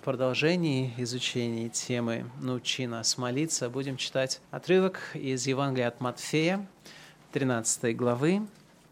[0.00, 6.66] В продолжении изучения темы «Научи нас молиться» будем читать отрывок из Евангелия от Матфея,
[7.32, 8.40] 13 главы.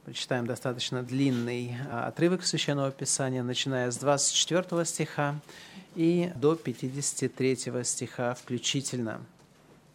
[0.05, 5.41] Прочитаем достаточно длинный а, отрывок Священного Писания, начиная с 24 стиха
[5.97, 9.23] и до 53 стиха включительно.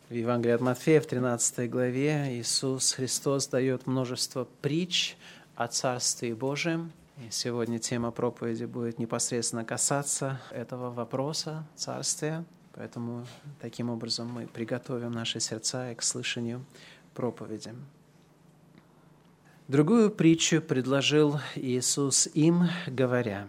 [0.09, 5.15] В Евангелии от Матфея в 13 главе Иисус Христос дает множество притч
[5.55, 12.43] о Царстве Божьем– и сегодня тема проповеди будет непосредственно касаться этого вопроса царствия,
[12.73, 13.25] поэтому
[13.61, 16.65] таким образом мы приготовим наши сердца к слышанию
[17.13, 17.73] проповеди.
[19.67, 23.47] Другую притчу предложил Иисус им, говоря,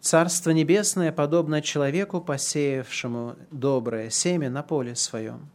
[0.00, 5.50] «Царство небесное подобно человеку, посеявшему доброе семя на поле своем.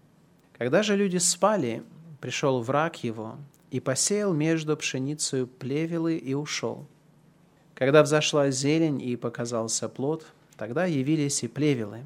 [0.58, 1.84] Когда же люди спали,
[2.22, 3.38] пришел враг его
[3.72, 6.88] и посеял между пшеницей плевелы и ушел.
[7.76, 10.26] Когда взошла зелень и показался плод,
[10.58, 12.04] тогда явились и плевелы.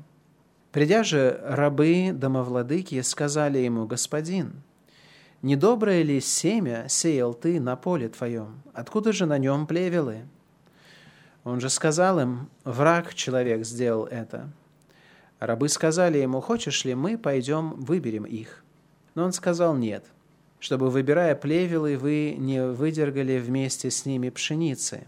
[0.71, 4.61] Придя же рабы домовладыки сказали ему, «Господин,
[5.41, 8.61] недоброе ли семя сеял ты на поле твоем?
[8.73, 10.25] Откуда же на нем плевелы?»
[11.44, 14.50] Он же сказал им, «Враг человек сделал это».
[15.39, 18.63] Рабы сказали ему, «Хочешь ли мы пойдем выберем их?»
[19.16, 20.06] Но он сказал, «Нет,
[20.59, 25.06] чтобы, выбирая плевелы, вы не выдергали вместе с ними пшеницы».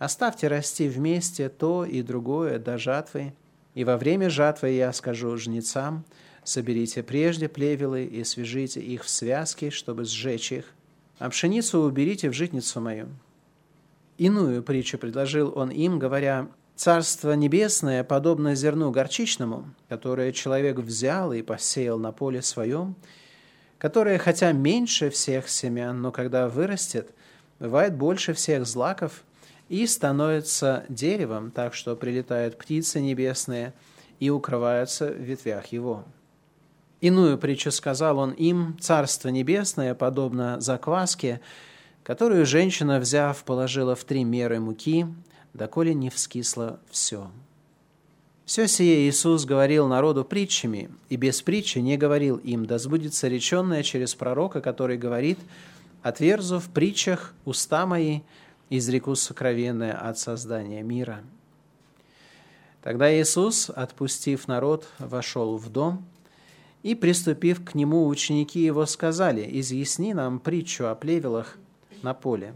[0.00, 3.34] Оставьте расти вместе то и другое до жатвы,
[3.74, 6.06] и во время жатвы я скажу жнецам,
[6.42, 10.64] соберите прежде плевелы и свяжите их в связки, чтобы сжечь их,
[11.18, 13.08] а пшеницу уберите в житницу мою».
[14.16, 21.42] Иную притчу предложил он им, говоря, «Царство небесное подобно зерну горчичному, которое человек взял и
[21.42, 22.96] посеял на поле своем,
[23.76, 27.10] которое, хотя меньше всех семян, но когда вырастет,
[27.58, 29.24] бывает больше всех злаков–
[29.70, 33.72] и становится деревом, так что прилетают птицы небесные
[34.18, 36.04] и укрываются в ветвях его.
[37.00, 41.40] Иную притчу сказал он им, «Царство небесное подобно закваске,
[42.02, 45.06] которую женщина, взяв, положила в три меры муки,
[45.54, 47.30] доколе не вскисло все».
[48.44, 53.84] Все сие Иисус говорил народу притчами, и без притчи не говорил им, да сбудется реченное
[53.84, 55.38] через пророка, который говорит,
[56.02, 58.22] «Отверзу в притчах уста мои,
[58.70, 61.22] изреку сокровенное от создания мира.
[62.82, 66.04] Тогда Иисус, отпустив народ, вошел в дом,
[66.82, 71.58] и, приступив к нему, ученики его сказали, «Изъясни нам притчу о плевелах
[72.02, 72.54] на поле».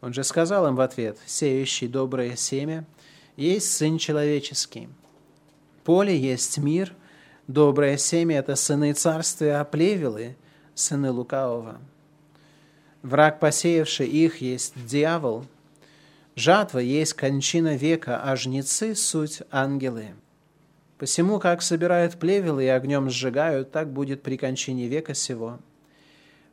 [0.00, 2.84] Он же сказал им в ответ, «Сеющий доброе семя
[3.36, 4.88] есть Сын Человеческий.
[5.82, 6.94] Поле есть мир,
[7.48, 10.36] доброе семя– это сыны царствия, а плевелы–
[10.76, 11.80] сыны лукавого».
[13.08, 15.46] Враг, посеявший их, есть дьявол.
[16.36, 20.08] Жатва есть кончина века, а жнецы– суть ангелы.
[20.98, 25.58] Посему, как собирают плевелы и огнем сжигают, так будет при кончине века сего.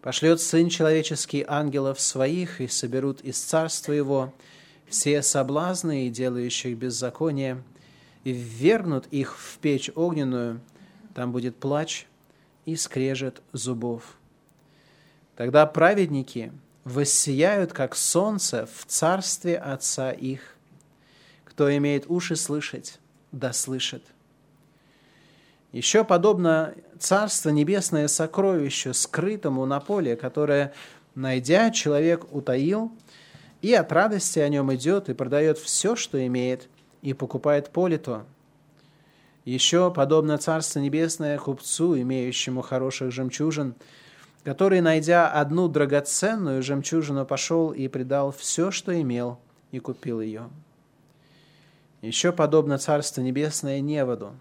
[0.01, 4.33] Пошлет Сын Человеческий ангелов своих, и соберут из царства Его
[4.87, 7.61] все соблазны и делающих беззаконие,
[8.23, 10.61] и ввергнут их в печь огненную,
[11.15, 12.07] там будет плач
[12.65, 14.15] и скрежет зубов.
[15.35, 16.51] Тогда праведники
[16.85, 20.55] воссияют, как солнце, в царстве Отца их.
[21.43, 22.99] Кто имеет уши слышать,
[23.31, 24.03] да слышит.
[25.71, 30.73] Еще подобно Царство Небесное сокровище, скрытому на поле, которое,
[31.15, 32.91] найдя, человек утаил,
[33.61, 36.69] и от радости о нем идет и продает все, что имеет,
[37.01, 38.25] и покупает поле то.
[39.43, 43.75] Еще подобно Царство Небесное купцу, имеющему хороших жемчужин–
[44.45, 49.39] который, найдя одну драгоценную жемчужину, пошел и предал все, что имел,
[49.71, 50.49] и купил ее.
[52.03, 54.33] Еще подобно Царство Небесное неводу,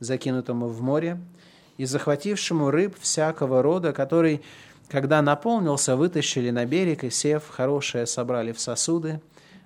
[0.00, 1.20] закинутому в море,
[1.76, 4.40] и захватившему рыб всякого рода, который,
[4.88, 9.20] когда наполнился, вытащили на берег и, сев, хорошее собрали в сосуды,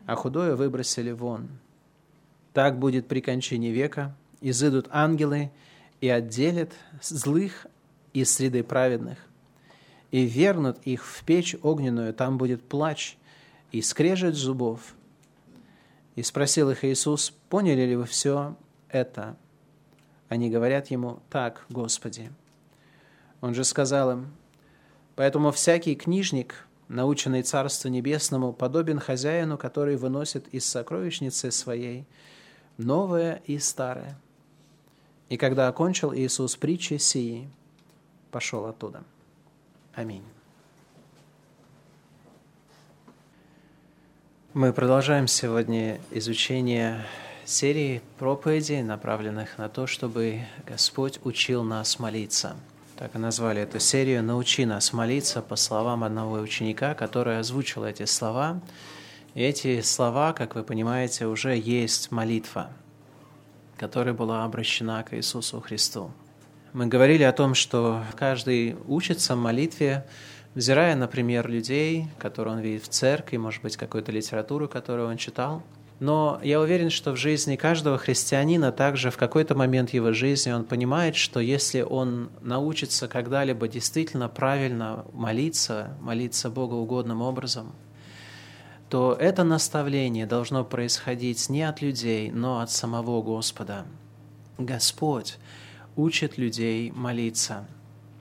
[0.05, 1.49] а худое выбросили вон.
[2.53, 5.53] Так будет при кончине века, изыдут ангелы
[6.01, 7.69] и отделят злых
[8.13, 9.19] из среды праведных,
[10.11, 13.17] и вернут их в печь огненную, там будет плач
[13.73, 14.95] и скрежет зубов.
[16.15, 18.57] И спросил их Иисус, поняли ли вы все
[18.89, 19.37] это?
[20.29, 22.31] Они говорят ему, так, Господи.
[23.41, 24.33] Он же сказал им,
[25.15, 32.07] поэтому всякий книжник, наученный Царству Небесному, подобен хозяину, который выносит из сокровищницы своей
[32.79, 34.19] новое и старое.
[35.29, 37.49] И когда окончил Иисус притчи сии,
[38.31, 39.05] пошел оттуда.
[39.97, 40.23] Аминь.
[44.53, 47.07] Мы продолжаем сегодня изучение
[47.47, 52.57] серии проповедей, направленных на то, чтобы Господь учил нас молиться.
[52.99, 58.05] Так и назвали эту серию «Научи нас молиться» по словам одного ученика, который озвучил эти
[58.05, 58.61] слова.
[59.33, 62.71] И эти слова, как вы понимаете, уже есть молитва,
[63.79, 66.11] которая была обращена к Иисусу Христу.
[66.77, 70.05] Мы говорили о том, что каждый учится молитве,
[70.55, 75.63] взирая, например, людей, которые он видит в церкви, может быть, какую-то литературу, которую он читал–
[75.99, 80.65] но я уверен, что в жизни каждого христианина также в какой-то момент его жизни он
[80.65, 87.73] понимает, что если он научится когда-либо действительно правильно молиться, молиться Богу угодным образом,
[88.91, 93.87] то это наставление должно происходить не от людей, но от самого Господа.
[94.59, 95.39] Господь
[95.97, 97.67] учит людей молиться.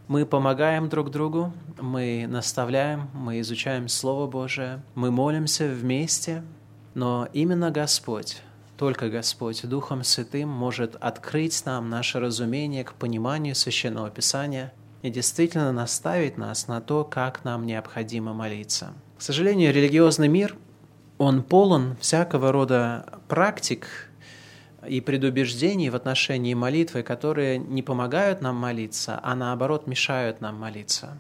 [0.07, 6.44] Мы помогаем друг другу, мы наставляем, мы изучаем Слово Божие, мы молимся вместе–
[6.95, 8.42] но именно Господь,
[8.77, 15.74] только Господь Духом Святым может открыть нам наше разумение к пониманию Священного Писания и действительно
[15.74, 18.94] наставить нас на то, как нам необходимо молиться.
[19.18, 20.56] К сожалению, религиозный мир,
[21.18, 24.10] он полон всякого рода практик
[24.87, 31.17] и предубеждений в отношении молитвы, которые не помогают нам молиться, а наоборот мешают нам молиться.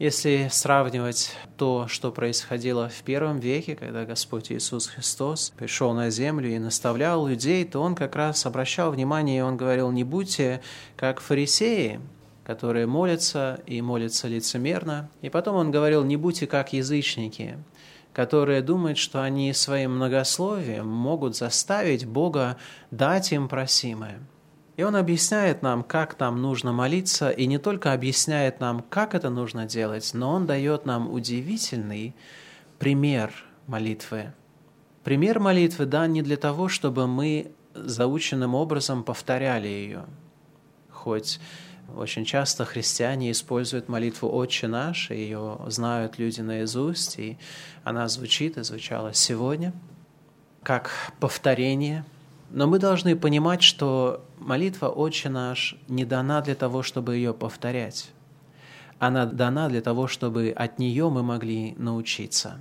[0.00, 6.50] Если сравнивать то, что происходило в первом веке, когда Господь Иисус Христос пришел на землю
[6.50, 10.60] и наставлял людей, то Он как раз обращал внимание, и Он говорил, не будьте
[10.96, 12.00] как фарисеи,
[12.44, 15.08] которые молятся и молятся лицемерно.
[15.22, 17.56] И потом Он говорил, не будьте как язычники,
[18.14, 22.56] которые думают, что они своим многословием могут заставить Бога
[22.90, 24.20] дать им просимое.
[24.76, 29.30] И он объясняет нам, как нам нужно молиться, и не только объясняет нам, как это
[29.30, 32.14] нужно делать, но он дает нам удивительный
[32.78, 33.32] пример
[33.66, 34.32] молитвы.
[35.02, 40.04] Пример молитвы дан не для того, чтобы мы заученным образом повторяли ее.
[40.90, 41.40] Хоть
[41.96, 47.38] очень часто христиане используют молитву «Отче наш», и ее знают люди наизусть, и
[47.84, 49.72] она звучит и звучала сегодня,
[50.62, 50.90] как
[51.20, 52.04] повторение–
[52.54, 58.12] но мы должны понимать, что молитва «Отче наш» не дана для того, чтобы ее повторять.
[59.00, 62.60] Она дана для того, чтобы от нее мы могли научиться.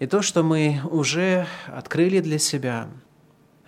[0.00, 2.88] И то, что мы уже открыли для себя,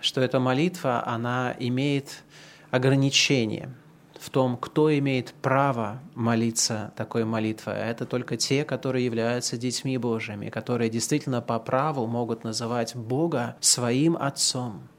[0.01, 2.23] что эта молитва, она имеет
[2.69, 3.73] ограничения
[4.21, 7.75] в том, кто имеет право молиться такой молитвой.
[7.75, 14.17] Это только те, которые являются детьми Божьими, которые действительно по праву могут называть Бога своим
[14.17, 14.87] Отцом–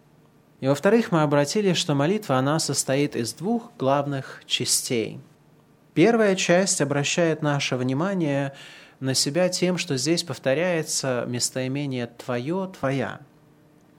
[0.60, 5.20] и во-вторых, мы обратили, что молитва, она состоит из двух главных частей.
[5.94, 8.54] Первая часть обращает наше внимание
[8.98, 13.20] на себя тем, что здесь повторяется местоимение «твое», «твоя».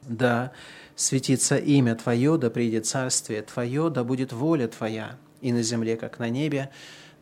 [0.04, 0.51] Да
[1.00, 6.19] светится имя Твое, да придет царствие Твое, да будет воля Твоя, и на земле, как
[6.19, 6.69] на небе.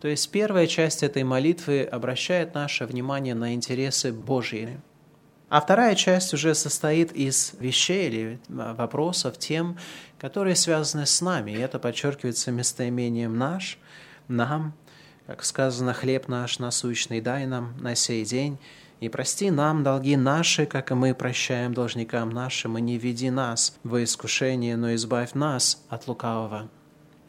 [0.02, 4.80] То есть первая часть этой молитвы обращает наше внимание на интересы Божьи,
[5.50, 9.78] а вторая часть уже состоит из вещей или а, вопросов, тем,
[10.20, 11.52] которые связаны с нами.
[11.52, 13.78] И это подчеркивается местоимением «наш»,
[14.28, 14.74] «нам»,
[15.26, 18.58] как сказано, «хлеб наш насущный дай нам на сей день».
[19.00, 23.76] И прости нам долги наши, как и мы прощаем должникам нашим, и не веди нас
[23.84, 26.70] во искушение, но избавь нас от лукавого.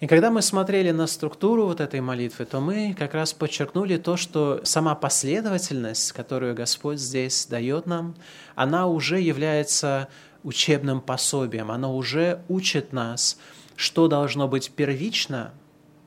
[0.00, 4.16] И когда мы смотрели на структуру вот этой молитвы, то мы как раз подчеркнули то,
[4.16, 8.14] что сама последовательность, которую Господь здесь дает нам,
[8.54, 10.08] она уже является
[10.44, 13.38] учебным пособием, она уже учит нас,
[13.74, 15.52] что должно быть первично,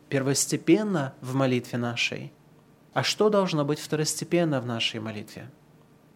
[0.08, 2.32] первостепенно в молитве нашей,
[2.94, 5.50] а что должно быть второстепенно в нашей молитве.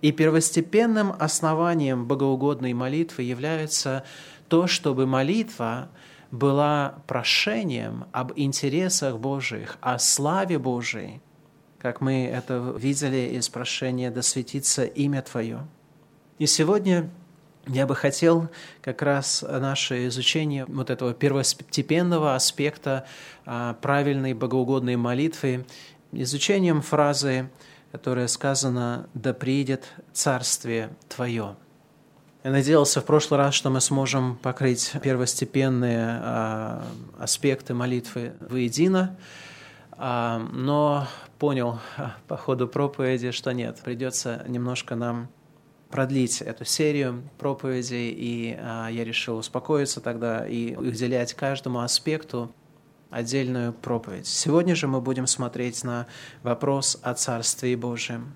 [0.05, 4.03] И первостепенным основанием богоугодной молитвы является
[4.47, 5.89] то, чтобы молитва–
[6.31, 11.21] была прошением об интересах Божьих, о славе Божией,
[11.79, 15.65] как мы это видели из прошения «Да светится имя Твое».
[16.37, 17.09] И сегодня
[17.67, 18.49] я бы хотел
[18.81, 23.05] как раз наше изучение вот этого первостепенного аспекта
[23.45, 25.65] а, правильной богоугодной молитвы
[26.11, 27.49] изучением фразы,
[27.95, 31.55] которая сказана «Да придет Царствие Твое».
[32.43, 36.85] Я надеялся в прошлый раз, что мы сможем покрыть первостепенные а,
[37.17, 39.15] аспекты молитвы воедино,
[39.93, 41.07] а, но
[41.39, 45.29] понял а, по ходу проповеди, что нет, придется немножко нам
[45.89, 52.51] продлить эту серию проповедей, и а, я решил успокоиться тогда и уделять каждому аспекту
[53.15, 54.27] отдельную проповедь.
[54.27, 56.05] Сегодня же мы будем смотреть на
[56.43, 58.35] вопрос о Царстве Божьем.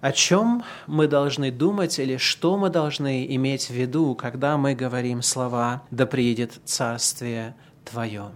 [0.00, 5.20] О чем мы должны думать или что мы должны иметь в виду, когда мы говорим
[5.20, 8.30] слова «Да приедет Царствие Твое»?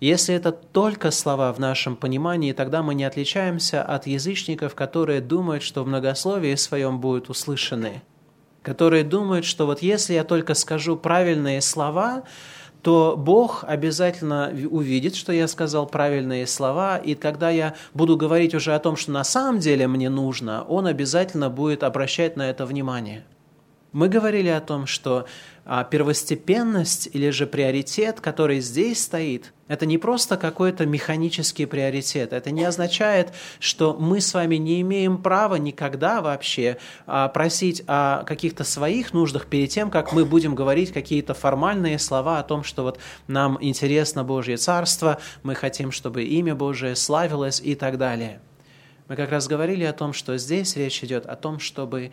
[0.00, 5.62] Если это только слова в нашем понимании, тогда мы не отличаемся от язычников, которые думают,
[5.62, 8.02] что в многословии своем будут услышаны,
[8.60, 12.24] которые думают, что вот если я только скажу правильные слова,
[12.84, 18.74] то Бог обязательно увидит, что я сказал правильные слова, и когда я буду говорить уже
[18.74, 23.24] о том, что на самом деле мне нужно, Он обязательно будет обращать на это внимание.
[23.92, 25.24] Мы говорили о том, что
[25.84, 32.34] первостепенность или же приоритет, который здесь стоит, это не просто какой-то механический приоритет.
[32.34, 38.24] Это не означает, что мы с вами не имеем права никогда вообще а, просить о
[38.24, 42.82] каких-то своих нуждах перед тем, как мы будем говорить какие-то формальные слова о том, что
[42.82, 48.40] вот нам интересно Божье Царство, мы хотим, чтобы имя Божие славилось и так далее.
[49.08, 52.12] Мы как раз говорили о том, что здесь речь идет о том, чтобы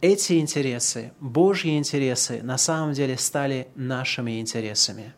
[0.00, 5.14] эти интересы, Божьи интересы, на самом деле стали нашими интересами.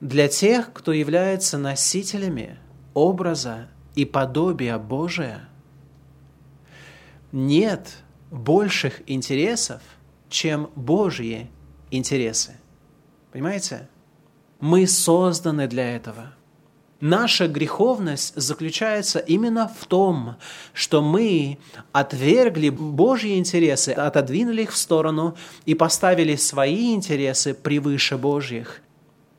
[0.00, 2.58] Для тех, кто является носителями
[2.94, 5.48] образа и подобия Божия,
[7.32, 7.96] нет
[8.30, 9.82] больших интересов,
[10.28, 11.50] чем Божьи
[11.90, 12.56] интересы.
[13.32, 13.88] Понимаете?
[14.60, 16.34] Мы созданы для этого–
[17.00, 20.34] Наша греховность заключается именно в том,
[20.72, 21.58] что мы
[21.92, 28.80] отвергли Божьи интересы, отодвинули их в сторону и поставили свои интересы превыше Божьих.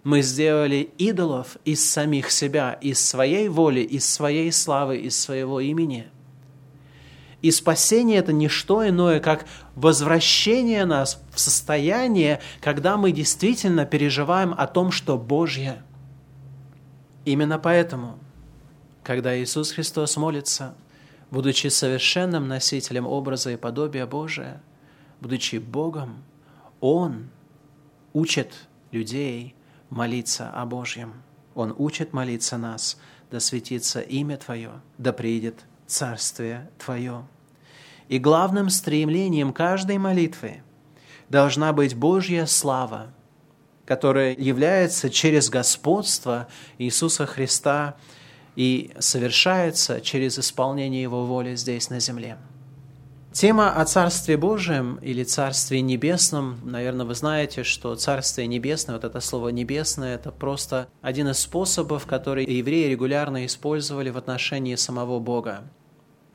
[0.05, 6.07] Мы сделали идолов из самих себя, из своей воли, из своей славы, из своего имени.
[7.41, 14.55] И спасение– это не что иное, как возвращение нас в состояние, когда мы действительно переживаем
[14.57, 15.83] о том, что Божье–
[17.25, 18.17] Именно поэтому,
[19.03, 20.75] когда Иисус Христос молится,
[21.31, 24.61] будучи совершенным носителем образа и подобия Божия,
[25.19, 26.23] будучи Богом,
[26.79, 27.29] Он
[28.13, 28.53] учит
[28.91, 29.55] людей
[29.89, 31.21] молиться о Божьем.
[31.55, 32.97] Он учит молиться нас,
[33.31, 37.25] да светится имя Твое, да приидет Царствие Твое.
[38.07, 40.63] И главным стремлением каждой молитвы
[41.27, 43.11] должна быть Божья слава–
[43.89, 47.96] которое является через господство Иисуса Христа
[48.55, 52.38] и совершается через исполнение Его воли здесь на земле.
[53.31, 59.19] Тема о Царстве Божьем или Царстве Небесном, наверное, вы знаете, что Царствие Небесное, вот это
[59.22, 65.63] слово «небесное», это просто один из способов, который евреи регулярно использовали в отношении самого Бога.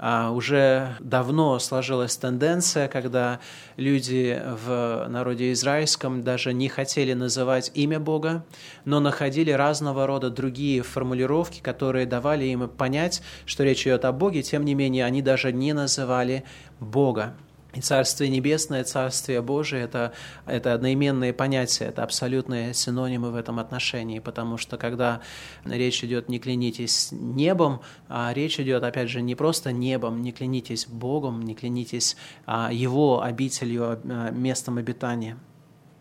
[0.06, 3.40] А уже давно сложилась тенденция, когда
[3.78, 8.44] люди в народе израильском даже не хотели называть имя Бога,
[8.84, 14.42] но находили разного рода другие формулировки, которые давали им понять, что речь идет о Боге,
[14.42, 16.44] тем не менее они даже не называли
[16.80, 17.34] Бога.
[17.74, 20.12] И Царствие Небесное, Царствие Божие это,–
[20.46, 25.20] это одноименные понятия, это абсолютные синонимы в этом отношении, потому что когда
[25.64, 30.86] речь идет «не клянитесь небом», а речь идет, опять же, не просто небом, не клянитесь
[30.86, 32.16] Богом, не клянитесь
[32.46, 35.36] а Его обителью, а, местом обитания.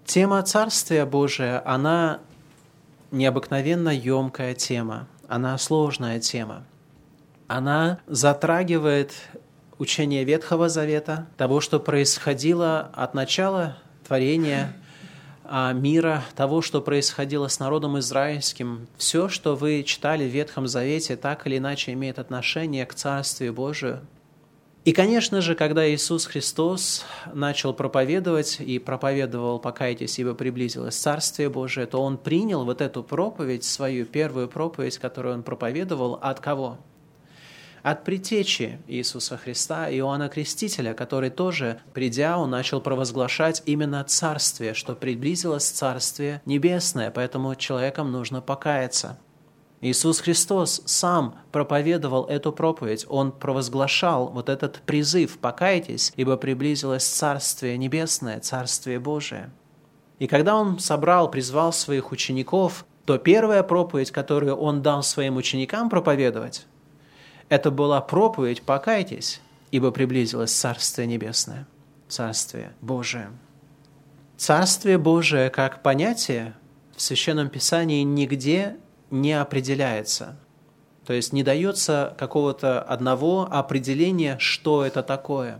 [0.05, 2.19] Тема Царствия Божия, она
[3.09, 6.65] необыкновенно емкая тема, она сложная тема.
[7.47, 9.13] Она затрагивает
[9.83, 14.73] учения Ветхого Завета, того, что происходило от начала творения
[15.43, 18.87] а, мира, того, что происходило с народом израильским.
[18.97, 23.99] Все, что вы читали в Ветхом Завете, так или иначе имеет отношение к Царствию Божию.
[24.85, 31.87] И, конечно же, когда Иисус Христос начал проповедовать и проповедовал «Покайтесь, ибо приблизилось Царствие Божие»,
[31.87, 36.79] то Он принял вот эту проповедь, свою первую проповедь, которую Он проповедовал, от кого?
[37.83, 44.95] От притечи Иисуса Христа, Иоанна Крестителя, который тоже, придя, он начал провозглашать именно Царствие, что
[44.95, 49.19] приблизилось Царствие Небесное, поэтому человекам нужно покаяться.
[49.81, 57.77] Иисус Христос сам проповедовал эту проповедь, Он провозглашал вот этот призыв «покайтесь, ибо приблизилось Царствие
[57.77, 59.51] Небесное, Царствие Божие».
[60.19, 65.89] И когда Он собрал, призвал своих учеников, то первая проповедь, которую Он дал своим ученикам
[65.89, 66.65] проповедовать,
[67.49, 71.67] это была проповедь «Покайтесь, ибо приблизилось Царствие Небесное,
[72.07, 73.29] Царствие Божие».
[74.37, 76.53] Царствие Божие как понятие
[76.95, 78.77] в Священном Писании нигде
[79.09, 80.35] не определяется.
[81.05, 85.59] То есть не дается какого-то одного определения, что это такое.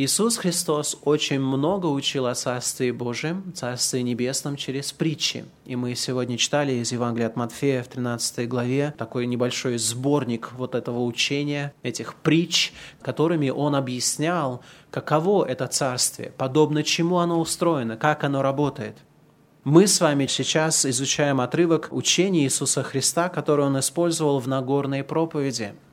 [0.00, 5.44] Иисус Христос очень много учил о Царстве Божьем, Царстве Небесном через притчи.
[5.64, 10.76] И мы сегодня читали из Евангелия от Матфея в 13 главе такой небольшой сборник вот
[10.76, 14.62] этого учения, этих притч, которыми он объяснял,
[14.92, 18.98] каково это Царствие, подобно чему оно устроено, как оно работает.
[19.64, 25.74] Мы с вами сейчас изучаем отрывок учения Иисуса Христа, который он использовал в Нагорной проповеди–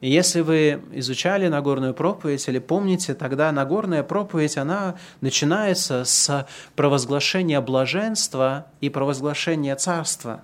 [0.00, 7.60] и если вы изучали Нагорную проповедь или помните, тогда Нагорная проповедь, она начинается с провозглашения
[7.62, 10.42] блаженства и провозглашения царства.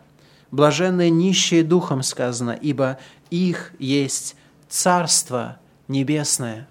[0.51, 2.99] Блаженные нищие духом сказано, ибо
[3.31, 4.37] их есть
[4.69, 6.67] царство небесное.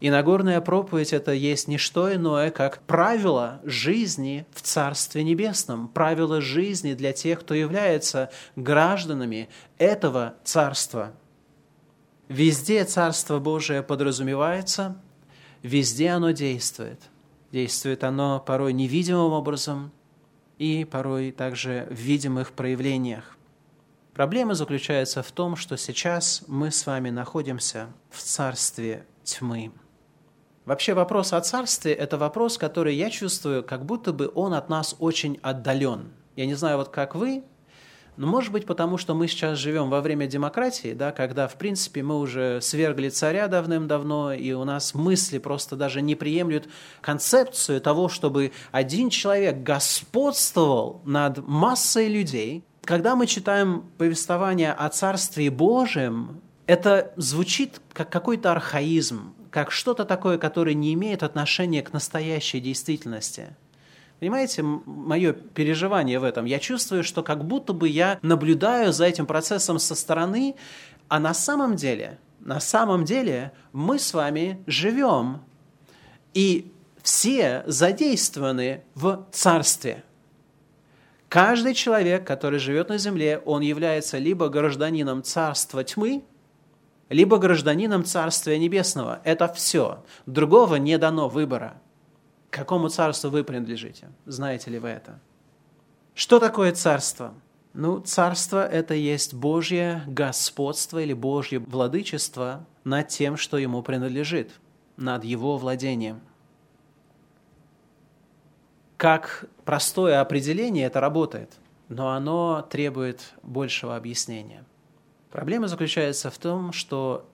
[0.00, 6.40] И Нагорная проповедь– это есть не что иное, как правило жизни в Царстве Небесном, правило
[6.40, 11.12] жизни для тех, кто является гражданами этого Царства–
[12.28, 15.00] Везде Царство Божие подразумевается,
[15.62, 17.00] везде оно действует.
[17.52, 19.90] Действует оно порой невидимым образом
[20.58, 23.38] и порой также в видимых проявлениях.
[24.12, 29.72] Проблема заключается в том, что сейчас мы с вами находимся в царстве тьмы.
[30.66, 34.94] Вообще вопрос о царстве– это вопрос, который я чувствую, как будто бы он от нас
[34.98, 36.12] очень отдален.
[36.36, 37.42] Я не знаю, вот как вы,
[38.18, 42.02] ну, может быть, потому что мы сейчас живем во время демократии, да, когда, в принципе,
[42.02, 46.68] мы уже свергли царя давным-давно, и у нас мысли просто даже не приемлют
[47.00, 52.64] концепцию того, чтобы один человек господствовал над массой людей.
[52.82, 60.38] Когда мы читаем повествование о Царстве Божьем, это звучит как какой-то архаизм, как что-то такое,
[60.38, 63.56] которое не имеет отношения к настоящей действительности–
[64.20, 66.44] Понимаете, мое переживание в этом?
[66.44, 70.56] Я чувствую, что как будто бы я наблюдаю за этим процессом со стороны,
[71.08, 75.42] а на самом деле, на самом деле мы с вами живем,
[76.34, 76.72] и
[77.02, 80.04] все задействованы в царстве.
[81.28, 86.24] Каждый человек, который живет на земле, он является либо гражданином царства тьмы,
[87.08, 89.20] либо гражданином Царствия Небесного.
[89.24, 90.04] Это все.
[90.26, 91.80] Другого не дано выбора.
[92.50, 94.08] К какому царству вы принадлежите?
[94.24, 95.20] Знаете ли вы это?
[96.14, 97.34] Что такое царство?
[97.74, 104.50] Ну, царство– это есть Божье господство или Божье владычество над тем, что ему принадлежит,
[104.96, 106.20] над его владением.
[108.96, 111.52] Как простое определение это работает,
[111.88, 114.64] но оно требует большего объяснения.
[115.30, 117.28] Проблема заключается в том, что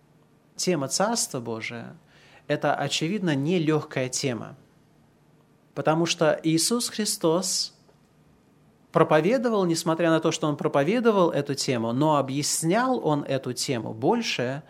[0.57, 1.97] тема Царства Божия–
[2.49, 4.57] это, очевидно, не легкая тема–
[5.75, 7.75] Потому что Иисус Христос
[8.93, 14.63] проповедовал, несмотря на то, что Он проповедовал эту тему, но объяснял Он эту тему больше,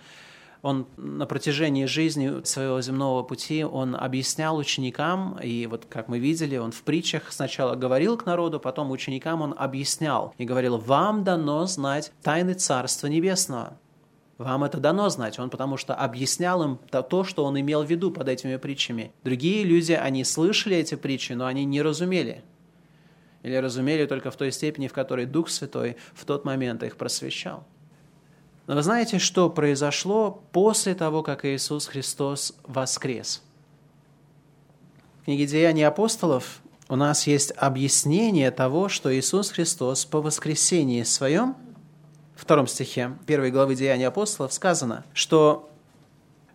[0.64, 6.57] он на протяжении жизни своего земного пути, он объяснял ученикам, и вот как мы видели,
[6.57, 11.67] он в притчах сначала говорил к народу, потом ученикам он объяснял и говорил, вам дано
[11.67, 13.79] знать тайны Царства Небесного.
[14.38, 18.11] Вам это дано знать, он потому что объяснял им то, что он имел в виду
[18.11, 19.12] под этими притчами.
[19.23, 22.42] Другие люди, они слышали эти притчи, но они не разумели.
[23.44, 27.64] Или разумели только в той степени, в которой Дух Святой в тот момент их просвещал.
[28.66, 33.42] Но вы знаете, что произошло после того, как Иисус Христос воскрес?
[35.20, 41.55] В книге «Деяний апостолов» у нас есть объяснение того, что Иисус Христос по воскресении своем–
[42.35, 45.70] втором стихе первой главы Деяний апостолов сказано, что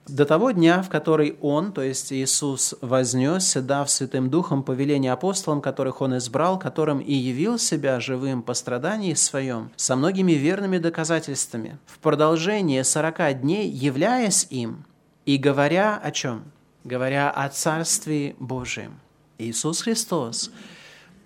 [0.09, 5.61] до того дня, в который Он, то есть Иисус, вознесся, дав Святым Духом повеление апостолам,
[5.61, 11.77] которых Он избрал, которым и явил себя живым по страдании своем, со многими верными доказательствами,
[11.85, 14.85] в продолжение сорока дней являясь им
[15.25, 16.51] и говоря о чем?
[16.83, 18.99] Говоря о Царстве Божьем.
[19.37, 20.51] Иисус Христос,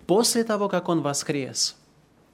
[0.06, 1.76] после того, как Он воскрес,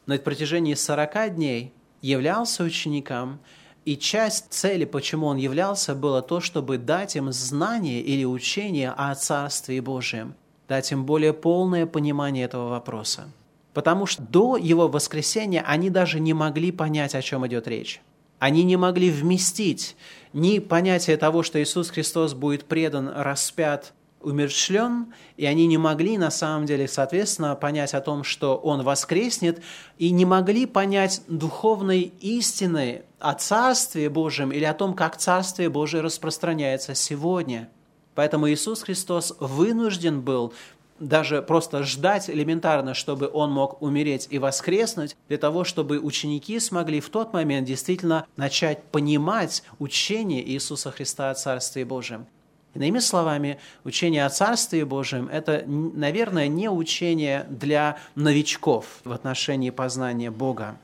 [0.06, 3.40] на протяжении сорока дней являлся ученикам,
[3.84, 9.14] и часть цели, почему он являлся, было то, чтобы дать им знание или учение о
[9.14, 10.34] Царстве Божьем,
[10.68, 13.28] дать им более полное понимание этого вопроса.
[13.72, 18.02] Потому что до его воскресения они даже не могли понять, о чем идет речь.
[18.38, 19.96] Они не могли вместить
[20.32, 26.30] ни понятие того, что Иисус Христос будет предан, распят, умершлен, и они не могли на
[26.30, 29.62] самом деле, соответственно, понять о том, что Он воскреснет,
[29.98, 36.02] и не могли понять духовной истины о Царстве Божьем или о том, как Царствие Божие
[36.02, 37.68] распространяется сегодня.
[38.14, 40.52] Поэтому Иисус Христос вынужден был
[40.98, 47.00] даже просто ждать элементарно, чтобы он мог умереть и воскреснуть, для того, чтобы ученики смогли
[47.00, 52.26] в тот момент действительно начать понимать учение Иисуса Христа о Царстве Божьем.
[52.74, 60.30] Иными словами, учение о Царстве Божьем– это, наверное, не учение для новичков в отношении познания
[60.30, 60.78] Бога.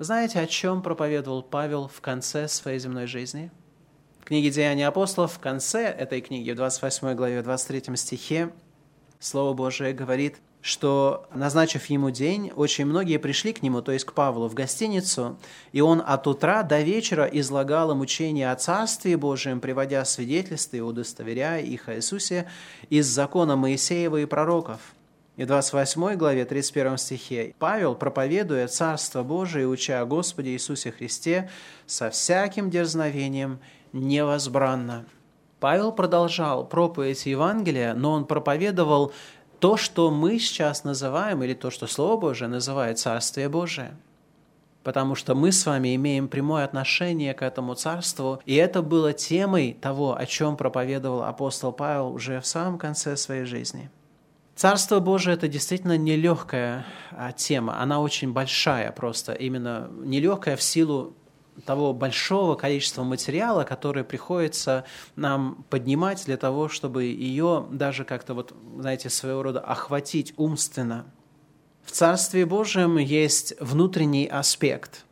[0.00, 3.52] Знаете, о чем проповедовал Павел в конце своей земной жизни?
[4.20, 8.50] В книге «Деяния апостолов» в конце этой книги, в 28 главе, 23 стихе,
[9.20, 14.12] Слово Божие говорит– что, назначив ему день, очень многие пришли к нему, то есть к
[14.12, 15.36] Павлу, в гостиницу,
[15.72, 20.80] и он от утра до вечера излагал им учение о Царстве Божьем, приводя свидетельства и
[20.80, 22.48] удостоверяя их о Иисусе
[22.88, 24.80] из закона Моисеева и пророков.
[25.36, 31.50] И в 28 главе 31 стихе Павел, проповедуя Царство Божие уча о Господе Иисусе Христе,
[31.86, 33.58] со всяким дерзновением
[33.92, 35.06] невозбранно.
[35.58, 39.12] Павел продолжал проповедь Евангелия, но он проповедовал
[39.62, 43.96] то, что мы сейчас называем, или то, что Слово Божие называет Царствие Божие.
[44.82, 49.78] Потому что мы с вами имеем прямое отношение к этому царству, и это было темой
[49.80, 53.88] того, о чем проповедовал апостол Павел уже в самом конце своей жизни.
[54.56, 61.14] Царство Божие– это действительно нелегкая а, тема, она очень большая просто, именно нелегкая в силу
[61.64, 64.84] того большого количества материала, которое приходится
[65.16, 71.06] нам поднимать для того, чтобы ее даже как-то вот, знаете, своего рода охватить умственно.
[71.84, 75.04] В Царстве Божьем есть внутренний аспект,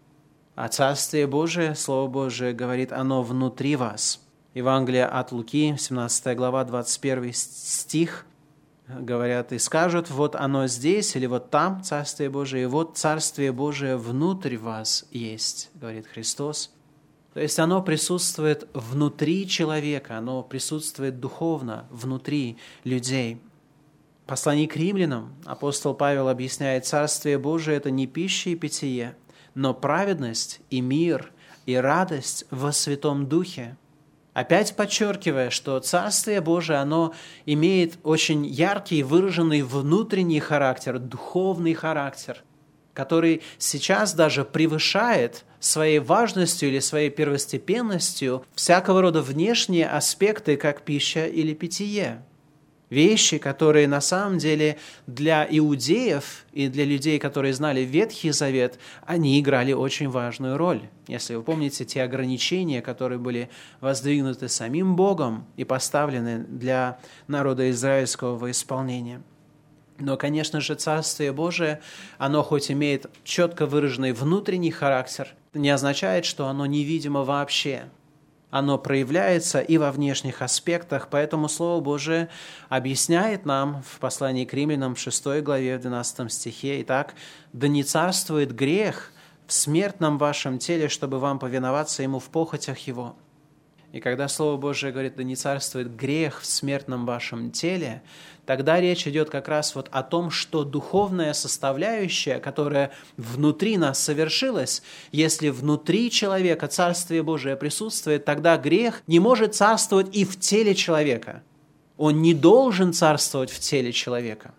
[0.55, 4.21] а Царствие Божие, Слово Божие говорит, оно внутри вас.
[4.55, 8.27] Евангелие от Луки, 17 глава, 21 стих–
[9.01, 13.97] говорят и скажут, вот оно здесь или вот там Царствие Божие, и вот Царствие Божие
[13.97, 16.73] внутрь вас есть, говорит Христос.
[17.35, 23.41] То есть оно присутствует внутри человека, оно присутствует духовно внутри людей.
[24.27, 29.17] Послание к римлянам апостол Павел объясняет, Царствие Божие– это не пища и питье,
[29.55, 31.33] но праведность и мир
[31.67, 33.77] и радость во Святом Духе–
[34.41, 37.13] Опять подчеркивая, что Царствие Божие, оно
[37.45, 42.43] имеет очень яркий, выраженный внутренний характер, духовный характер,
[42.95, 51.27] который сейчас даже превышает своей важностью или своей первостепенностью всякого рода внешние аспекты, как пища
[51.27, 52.23] или питье
[52.91, 54.77] вещи, которые на самом деле
[55.07, 60.83] для иудеев и для людей, которые знали Ветхий Завет, они играли очень важную роль.
[61.07, 63.49] Если вы помните те ограничения, которые были
[63.81, 66.99] воздвигнуты самим Богом и поставлены для
[67.29, 68.51] народа израильского во.
[70.01, 71.81] Но, конечно же, Царствие Божие,
[72.19, 77.85] оно хоть имеет четко выраженный внутренний характер, не означает, что оно невидимо вообще
[78.51, 82.29] оно проявляется и во внешних аспектах, поэтому Слово Божие
[82.69, 87.15] объясняет нам в послании к римлянам 6 главе в 12 стихе, «Итак,
[87.53, 89.13] да не царствует грех
[89.47, 93.17] в смертном вашем теле, чтобы вам повиноваться ему в похотях его».
[93.93, 98.03] И когда Слово Божие говорит, да не царствует грех в смертном вашем теле,
[98.47, 104.83] тогда речь идет как раз вот о том, что духовная составляющая, которая внутри нас совершилась,
[105.11, 111.43] если внутри человека Царствие Божие присутствует, тогда грех не может царствовать и в теле человека.
[111.97, 114.55] Он не должен царствовать в теле человека.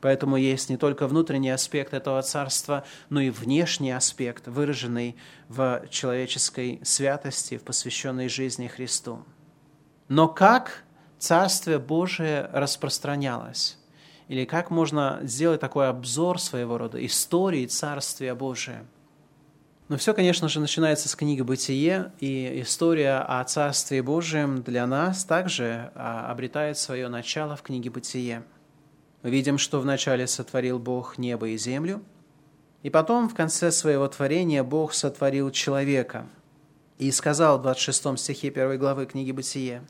[0.00, 5.16] Поэтому есть не только внутренний аспект этого царства, но и внешний аспект, выраженный
[5.48, 9.24] в человеческой святости, в посвященной жизни Христу.
[10.08, 10.84] Но как
[11.18, 13.76] Царствие Божие распространялось?
[14.28, 18.84] Или как можно сделать такой обзор своего рода истории Царствия Божия?
[19.88, 25.24] Но все, конечно же, начинается с книги «Бытие», и история о Царстве Божьем для нас
[25.24, 28.42] также а, обретает свое начало в книге «Бытие».
[29.22, 32.02] Мы видим, что вначале сотворил Бог небо и землю,
[32.82, 36.28] и потом в конце своего творения Бог сотворил человека.
[36.98, 39.82] И сказал в 26 стихе 1 главы книги «Бытие»,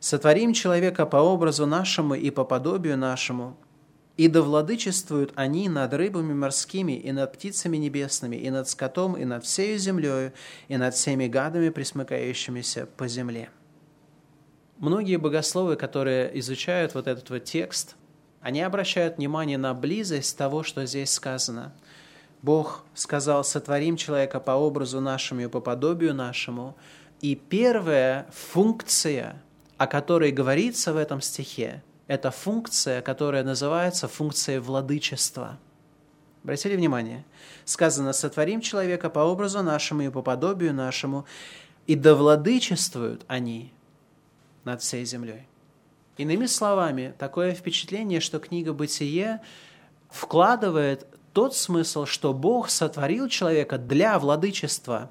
[0.00, 3.56] «Сотворим человека по образу нашему и по подобию нашему,
[4.16, 9.24] и да владычествуют они над рыбами морскими, и над птицами небесными, и над скотом, и
[9.24, 10.32] над всею землею,
[10.68, 13.50] и над всеми гадами, присмыкающимися по земле».
[14.78, 17.96] Многие богословы, которые изучают вот этот вот текст–
[18.40, 21.72] они обращают внимание на близость того, что здесь сказано.
[22.42, 26.76] Бог сказал, сотворим человека по образу нашему и по подобию нашему.
[27.20, 29.42] И первая функция,
[29.76, 35.58] о которой говорится в этом стихе, это функция, которая называется функцией владычества.
[36.44, 37.24] Обратили внимание?
[37.64, 41.26] Сказано, сотворим человека по образу нашему и по подобию нашему,
[41.86, 43.72] и да владычествуют они
[44.64, 45.46] над всей землей.
[46.18, 49.40] Иными словами, такое впечатление, что книга «Бытие»
[50.10, 55.10] вкладывает тот смысл, что Бог сотворил человека для владычества.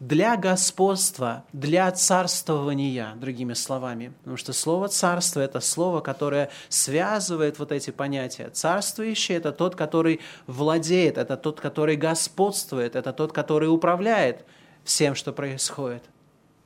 [0.00, 4.14] для господства, для царствования, другими словами.
[4.20, 8.48] Потому что слово «царство»– это слово, которое связывает вот эти понятия.
[8.48, 14.46] Царствующий– это тот, который владеет, это тот, который господствует, это тот, который управляет
[14.84, 16.02] всем, что происходит.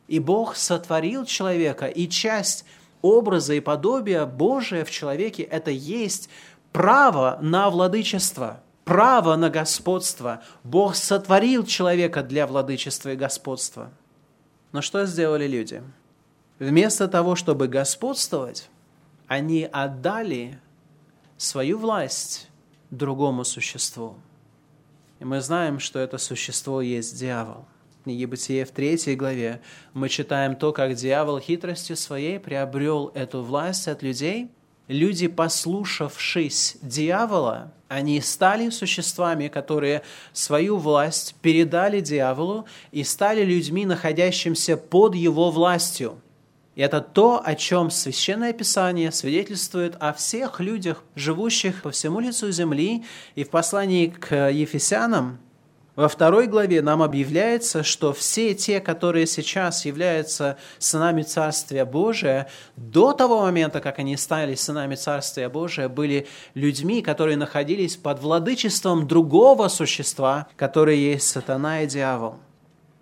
[0.07, 2.65] И Бог сотворил человека, и часть
[3.05, 6.29] образа и подобия Божия в человеке– это есть
[6.73, 10.43] право на владычество– право на господство.
[10.63, 13.91] Бог сотворил человека для владычества и господства.
[14.73, 15.83] Но что сделали люди?
[16.59, 18.69] Вместо того, чтобы господствовать,
[19.27, 20.61] они отдали
[21.37, 22.49] свою власть
[22.91, 24.17] другому существу.
[25.19, 27.65] И мы знаем, что это существо есть дьявол.
[28.05, 29.63] В книге Бытие в третьей главе
[29.95, 34.51] мы читаем то, как дьявол хитростью своей приобрел эту власть от людей–
[34.89, 44.77] люди, послушавшись дьявола, они стали существами, которые свою власть передали дьяволу и стали людьми, находящимися
[44.77, 46.21] под его властью.
[46.75, 52.51] И это то, о чем Священное Писание свидетельствует о всех людях, живущих по всему лицу
[52.51, 53.05] земли.
[53.37, 55.39] И в послании к Ефесянам
[55.97, 63.13] во второй главе нам объявляется, что все те, которые сейчас являются сынами Царствия Божия, до
[63.13, 69.69] того момента, как они стали сынами Царствия Божия, были людьми, которые находились под владычеством другого
[69.69, 72.37] существа, которое есть сатана и дьявол.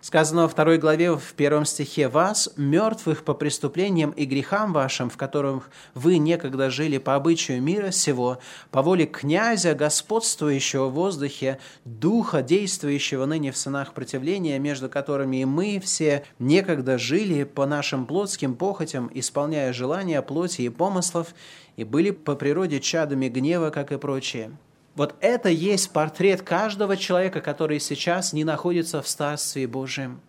[0.03, 5.15] Сказано во второй главе, в первом стихе, «Вас, мертвых по преступлениям и грехам вашим, в
[5.15, 8.39] которых вы некогда жили по обычаю мира сего,
[8.69, 15.45] по воле князя, господствующего в воздухе, духа, действующего ныне в сынах противления, между которыми и
[15.45, 21.33] мы все некогда жили по нашим плотским похотям, исполняя желания плоти и помыслов,
[21.77, 24.51] и были по природе чадами гнева, как и прочие».
[24.95, 30.21] Вот это есть портрет каждого человека, который сейчас не находится в Царстве Божьем.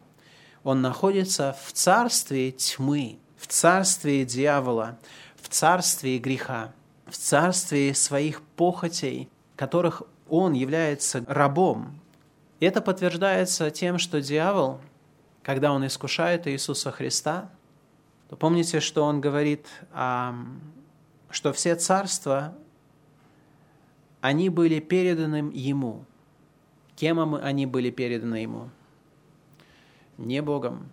[0.62, 4.98] Он находится в царстве тьмы, в царстве дьявола,
[5.36, 6.72] в царстве греха,
[7.06, 12.00] в царстве своих похотей, которых он является рабом.
[12.60, 14.80] Это подтверждается тем, что дьявол,
[15.42, 17.50] когда он искушает Иисуса Христа,
[18.30, 22.54] то помните, что он говорит, что все царства
[24.24, 26.06] они были переданы ему.
[26.96, 28.70] Кем они были переданы ему?
[30.16, 30.88] Не Богом.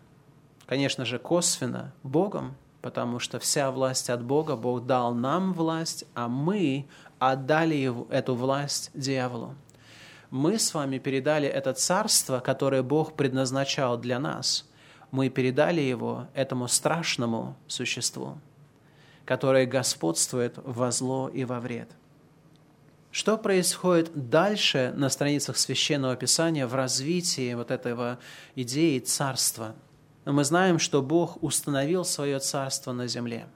[0.66, 6.28] Конечно же, косвенно Богом, потому что вся власть от Бога, Бог дал нам власть, а
[6.28, 6.90] мы
[7.20, 9.56] отдали эту власть дьяволу.
[10.30, 14.70] Мы с вами передали это царство, которое Бог предназначал для нас.
[15.10, 18.40] Мы передали его этому страшному существу,
[19.24, 21.92] которое господствует во зло и во вред.
[23.12, 28.20] Что происходит дальше на страницах Священного Писания в развитии вот этого
[28.56, 29.76] идеи царства?
[30.24, 33.48] Мы знаем, что Бог установил свое царство на земле.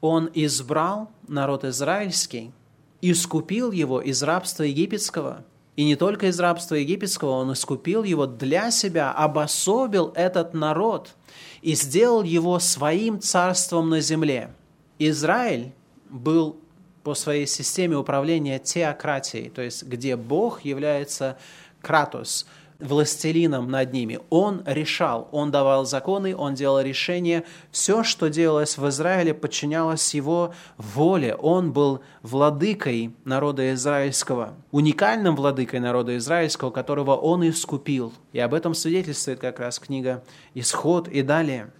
[0.00, 2.52] Он избрал народ израильский,
[3.00, 5.44] искупил его из рабства египетского.
[5.74, 11.14] И не только из рабства египетского, он искупил его для себя, обособил этот народ
[11.60, 14.54] и сделал его своим царством на земле.
[15.00, 15.72] Израиль
[16.08, 16.61] был
[17.02, 21.36] по своей системе управления теократией, то есть где Бог является
[21.80, 22.46] кратос,
[22.82, 24.20] властелином над ними.
[24.28, 27.44] Он решал, он давал законы, он делал решения.
[27.70, 31.34] Все, что делалось в Израиле, подчинялось его воле.
[31.36, 38.12] Он был владыкой народа израильского, уникальным владыкой народа израильского, которого он искупил.
[38.32, 41.72] И об этом свидетельствует как раз книга «Исход» и далее.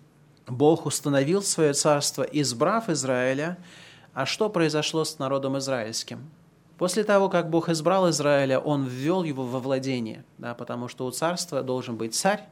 [0.46, 3.58] Бог установил свое царство, избрав Израиля–
[4.14, 6.30] а что произошло с народом израильским?
[6.78, 11.10] После того, как Бог избрал Израиля, Он ввел его во владение, да, потому что у
[11.10, 12.42] царства должен быть царь,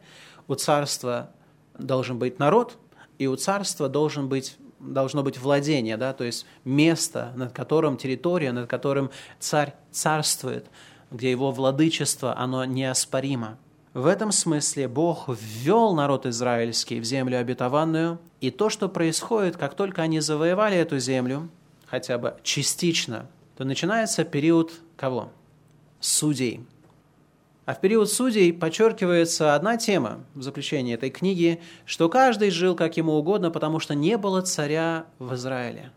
[0.46, 1.30] у царства
[1.78, 2.78] должен быть народ,
[3.18, 8.52] и у царства должен быть, должно быть владение, да, то есть место, над которым, территория,
[8.52, 10.66] над которым царь царствует,
[11.10, 13.58] где его владычество, оно неоспоримо.
[13.94, 19.74] В этом смысле Бог ввел народ израильский в землю обетованную, и то, что происходит, как
[19.74, 21.48] только они завоевали эту землю,
[21.86, 23.26] хотя бы частично,
[23.56, 25.30] то начинается период кого?
[26.00, 26.64] Судей.
[27.66, 32.96] А в период судей подчеркивается одна тема в заключении этой книги, что каждый жил как
[32.96, 35.92] ему угодно, потому что не было царя в Израиле.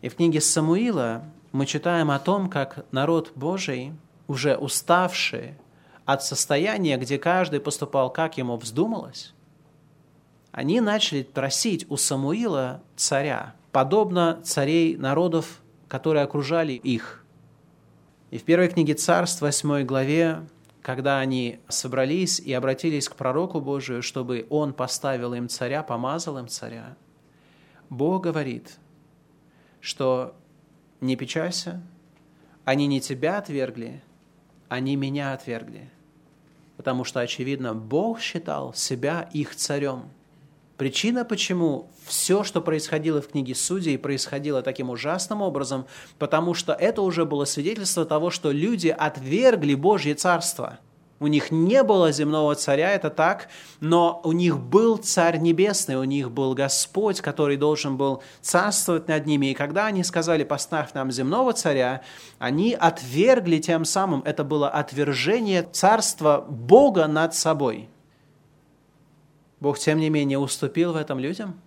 [0.00, 3.92] И в книге Самуила мы читаем о том, как народ Божий,
[4.26, 5.54] уже уставший
[6.06, 9.33] от состояния, где каждый поступал, как ему вздумалось,
[10.54, 17.24] они начали просить у Самуила царя, подобно царей народов, которые окружали их.
[18.30, 20.46] И в первой книге Царств, 8 главе,
[20.80, 26.46] когда они собрались и обратились к пророку Божию, чтобы он поставил им царя, помазал им
[26.46, 26.96] царя,
[27.90, 28.78] Бог говорит,
[29.80, 30.36] что
[31.00, 31.82] не печалься,
[32.64, 34.04] они не тебя отвергли,
[34.68, 35.90] они меня отвергли.
[36.76, 40.10] Потому что, очевидно, Бог считал себя их царем.
[40.76, 45.86] Причина, почему все, что происходило в книге Судей, происходило таким ужасным образом,
[46.18, 50.78] потому что это уже было свидетельство того, что люди отвергли Божье Царство–
[51.20, 53.48] у них не было земного царя, это так,
[53.80, 59.24] но у них был Царь Небесный, у них был Господь, который должен был царствовать над
[59.24, 59.46] ними.
[59.46, 62.02] И когда они сказали, поставь нам земного царя,
[62.38, 67.88] они отвергли тем самым, это было отвержение царства Бога над собой.
[69.64, 71.58] Бог, тем не менее, уступил в этом людям,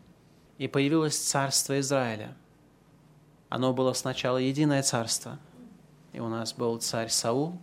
[0.60, 2.36] и появилось царство Израиля.
[3.49, 5.39] Оно было сначала единое царство,
[6.13, 7.57] и у нас был царь Саул,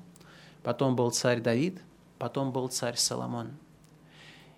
[0.64, 1.80] потом был царь Давид,
[2.18, 3.52] потом был царь Соломон.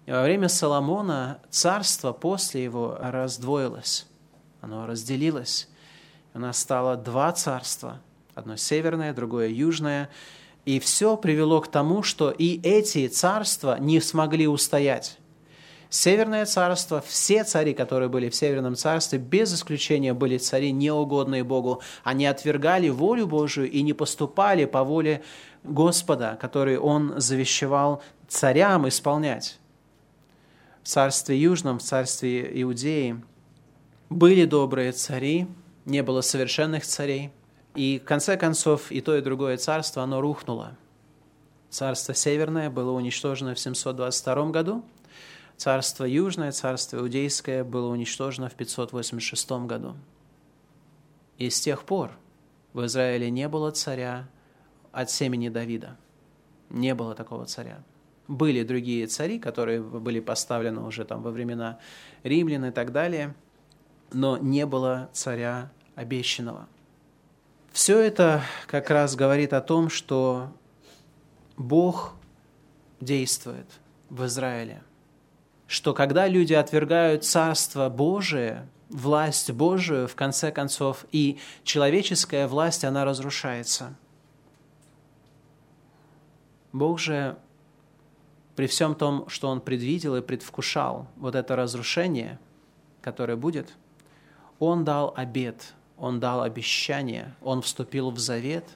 [0.06, 4.06] И во время Соломона царство после его раздвоилось,
[4.62, 5.68] оно разделилось.
[6.32, 8.00] У нас стало два царства,
[8.34, 10.08] одно северное, другое южное,
[10.64, 15.18] и все привело к тому, что и эти царства не смогли устоять.
[15.88, 21.80] Северное царство, все цари, которые были в Северном царстве, без исключения были цари неугодные Богу.
[22.02, 25.22] Они отвергали волю Божию и не поступали по воле
[25.62, 29.58] Господа, который Он завещевал царям исполнять.
[30.82, 33.20] В царстве Южном, в царстве Иудеи
[34.10, 35.46] были добрые цари,
[35.84, 37.30] не было совершенных царей,
[37.74, 40.76] и в конце концов и то, и другое царство, оно рухнуло.
[41.70, 44.84] Царство Северное было уничтожено в 722 году,
[45.56, 49.96] царство Южное, царство Иудейское было уничтожено в 586 году.
[51.38, 52.12] И с тех пор
[52.72, 54.28] в Израиле не было царя,
[54.96, 55.98] от семени Давида.
[56.70, 57.82] Не было такого царя.
[58.28, 61.78] Были другие цари, которые были поставлены уже там во времена
[62.22, 63.34] римлян и так далее,
[64.10, 66.66] но не было царя обещанного.
[67.72, 70.50] Все это как раз говорит о том, что
[71.58, 72.14] Бог
[73.02, 73.66] действует
[74.08, 74.82] в Израиле.
[75.66, 83.04] Что когда люди отвергают Царство Божие, власть Божию, в конце концов, и человеческая власть, она
[83.04, 83.94] разрушается–
[86.76, 87.38] Бог же
[88.54, 92.38] при всем том, что Он предвидел и предвкушал вот это разрушение,
[93.00, 93.72] которое будет,
[94.58, 98.68] Он дал обет, Он дал обещание, Он вступил в завет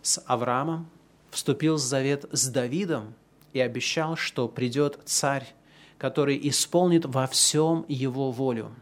[0.00, 0.88] с Авраамом,
[1.30, 3.12] вступил в завет с Давидом
[3.52, 5.46] и обещал, что придет царь,
[6.02, 8.74] который исполнит во всем его волю.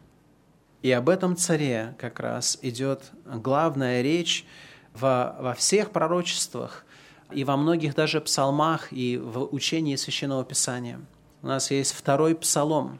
[0.81, 4.47] И об этом царе как раз идет главная речь
[4.95, 6.87] во, во всех пророчествах,
[7.31, 10.99] и во многих даже псалмах и в учении Священного Писания.
[11.43, 12.99] У нас есть второй псалом,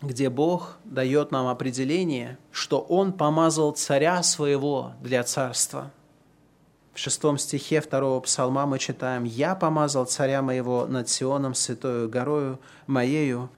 [0.00, 5.90] где Бог дает нам определение, что Он помазал царя своего для царства.
[7.02, 13.48] Шестом стихе второго псалма мы читаем «Я помазал царя моего над Сионом, святою горою моею,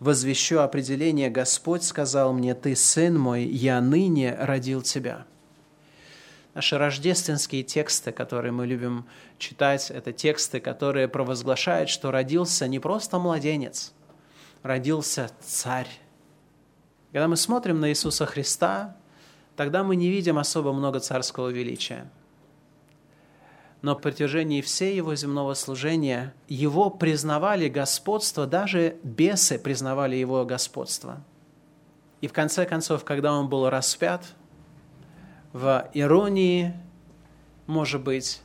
[0.00, 5.24] возвещу определение, Господь сказал мне, Ты, сын мой, я ныне родил тебя».
[6.54, 9.04] Наши рождественские тексты, которые мы любим
[9.38, 13.92] читать, это тексты, которые провозглашают, что родился не просто младенец,
[14.64, 16.00] родился царь.
[17.12, 18.96] Когда мы смотрим на Иисуса Христа,
[19.54, 22.10] тогда мы не видим особо много царского величия.
[23.84, 31.22] Но в протяжении всей его земного служения его признавали господство, даже бесы признавали его господство.
[32.22, 34.24] И в конце концов, когда он был распят–
[35.54, 36.74] в иронии,
[37.68, 38.42] может быть,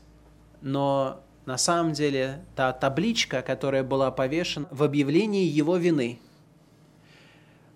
[0.61, 6.19] но на самом деле та табличка, которая была повешена в объявлении его вины,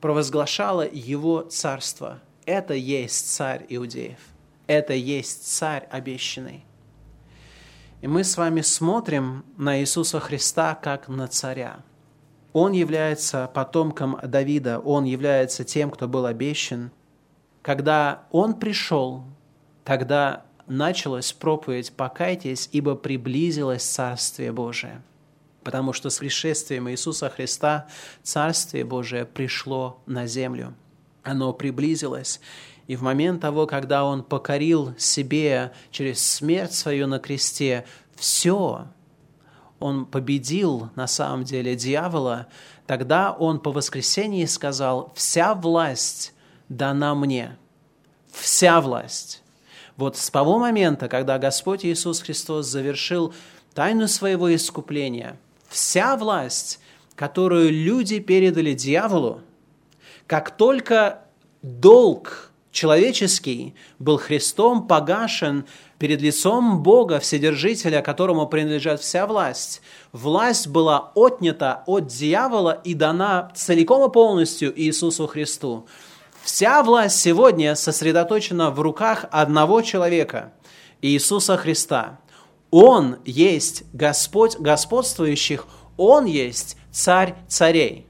[0.02, 2.20] провозглашала его царство.
[2.46, 4.20] Это есть царь иудеев.
[4.68, 6.64] Это есть царь обещанный.
[8.04, 11.80] И мы с вами смотрим на Иисуса Христа как на царя.
[12.52, 16.92] Он является потомком Давида, он является тем, кто был обещан–
[17.64, 19.24] когда Он пришел,
[19.86, 25.02] тогда началась проповедь «Покайтесь, ибо приблизилось Царствие Божие».
[25.64, 27.88] Потому что с пришествием Иисуса Христа
[28.22, 30.74] Царствие Божие пришло на землю.
[31.24, 32.42] Оно приблизилось.
[32.88, 38.88] И в момент того, когда Он покорил себе через смерть свою на кресте все,
[39.80, 42.48] Он победил на самом деле дьявола,
[42.86, 46.34] тогда Он по воскресении сказал, «Вся власть
[46.70, 47.58] дана мне.
[48.32, 49.42] Вся власть.
[49.96, 53.34] Вот с того момента, когда Господь Иисус Христос завершил
[53.74, 55.38] тайну своего искупления,
[55.70, 56.80] вся власть,
[57.16, 59.42] которую люди передали дьяволу,
[60.26, 61.22] как только
[61.62, 65.66] долг человеческий был Христом погашен
[66.00, 73.52] перед лицом Бога, Вседержителя, которому принадлежит вся власть, власть была отнята от дьявола и дана
[73.56, 75.88] целиком и полностью Иисусу Христу.
[76.42, 80.52] Вся власть сегодня сосредоточена в руках одного человека,
[81.02, 82.20] Иисуса Христа.
[82.70, 88.08] Он есть Господь господствующих, Он есть Царь царей.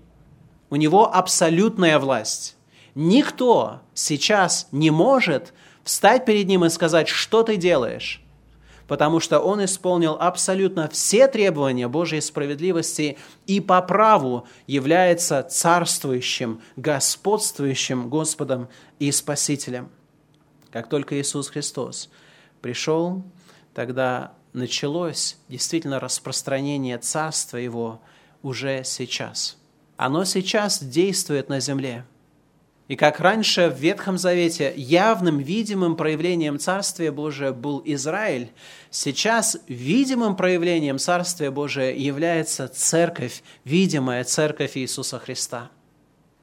[0.69, 2.55] У Него абсолютная власть.
[2.95, 8.23] Никто сейчас не может встать перед Ним и сказать, что ты делаешь
[8.87, 13.17] потому что он исполнил абсолютно все требования Божьей справедливости
[13.47, 18.69] и по праву является царствующим, господствующим Господом
[18.99, 19.89] и Спасителем.
[20.71, 22.09] Как только Иисус Христос
[22.61, 23.23] пришел,
[23.73, 28.01] тогда началось действительно распространение Царства Его
[28.41, 29.57] уже сейчас.
[29.97, 32.05] Оно сейчас действует на земле–
[32.93, 38.51] и как раньше в Ветхом Завете явным, видимым проявлением Царствия Божия был Израиль,
[38.91, 45.71] сейчас видимым проявлением Царствия Божия является церковь, видимая церковь Иисуса Христа.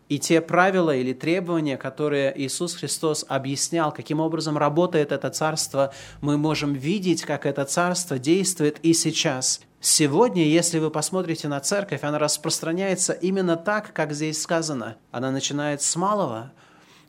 [0.09, 6.37] И те правила или требования, которые Иисус Христос объяснял, каким образом работает это царство, мы
[6.37, 9.61] можем видеть, как это царство действует и сейчас.
[9.83, 14.97] Сегодня, если вы посмотрите на церковь, она распространяется именно так, как здесь сказано.
[15.11, 16.53] Она начинает с малого,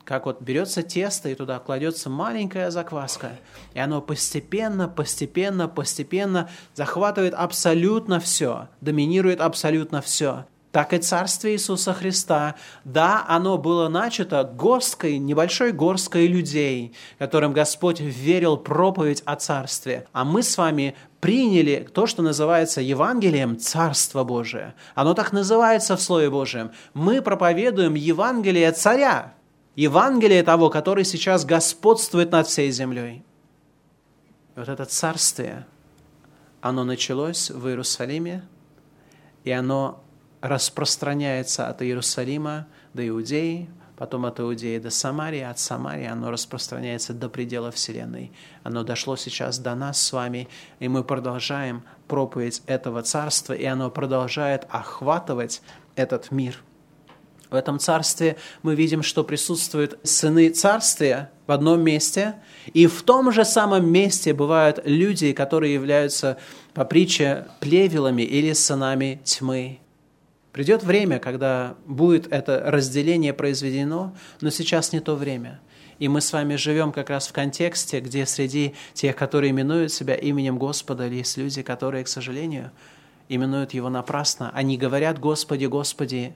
[0.04, 3.32] как вот берется тесто, и туда кладется маленькая закваска,
[3.74, 11.92] и оно постепенно, постепенно, постепенно захватывает абсолютно все, доминирует абсолютно все так и Царствие Иисуса
[11.92, 12.56] Христа.
[12.84, 20.06] Да, оно было начато горской, небольшой горской людей, которым Господь верил проповедь о Царстве.
[20.12, 24.74] А мы с вами приняли то, что называется Евангелием Царства Божие.
[24.96, 26.72] Оно так называется в Слове Божьем.
[26.94, 29.32] Мы проповедуем Евангелие Царя,
[29.76, 33.22] Евангелие того, который сейчас господствует над всей землей.
[34.56, 35.64] И вот это царствие,
[36.60, 38.42] оно началось в Иерусалиме,
[39.44, 40.02] и оно
[40.40, 47.28] распространяется от Иерусалима до Иудеи, потом от Иудеи до Самарии, от Самарии оно распространяется до
[47.28, 48.32] предела Вселенной.
[48.62, 50.48] Оно дошло сейчас до нас с вами,
[50.80, 55.62] и мы продолжаем проповедь этого царства, и оно продолжает охватывать
[55.96, 56.62] этот мир.
[57.52, 62.36] В этом царстве мы видим, что присутствуют сыны царствия в одном месте,
[62.72, 66.38] и в том же самом месте бывают люди, которые являются
[66.72, 69.80] по притче плевелами или сынами тьмы.
[70.52, 75.60] Придет время, когда будет это разделение произведено, но сейчас не то время.
[75.98, 80.14] И мы с вами живем как раз в контексте, где среди тех, которые именуют себя
[80.14, 82.70] именем Господа, есть люди, которые, к сожалению,
[83.28, 84.50] именуют Его напрасно.
[84.52, 86.34] Они говорят «Господи, Господи»,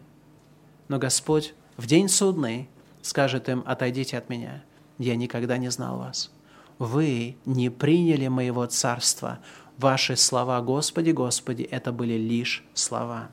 [0.89, 2.71] но Господь в день судный
[3.03, 4.65] скажет им «Отойдите от меня,
[4.99, 6.31] я никогда не знал вас».
[6.79, 9.41] Вы не приняли моего царства.
[9.79, 13.31] Ваши слова «Господи, Господи»– это были лишь слова.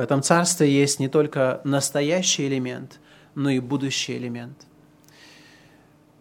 [0.00, 2.98] В этом царстве есть не только настоящий элемент,
[3.34, 4.66] но и будущий элемент.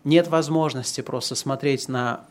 [0.03, 2.25] Нет возможности просто смотреть на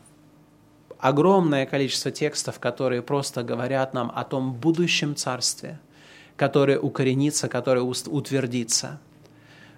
[0.99, 5.80] огромное количество текстов, которые просто говорят нам о том будущем царстве,
[6.36, 9.01] которое укоренится, которое утвердится.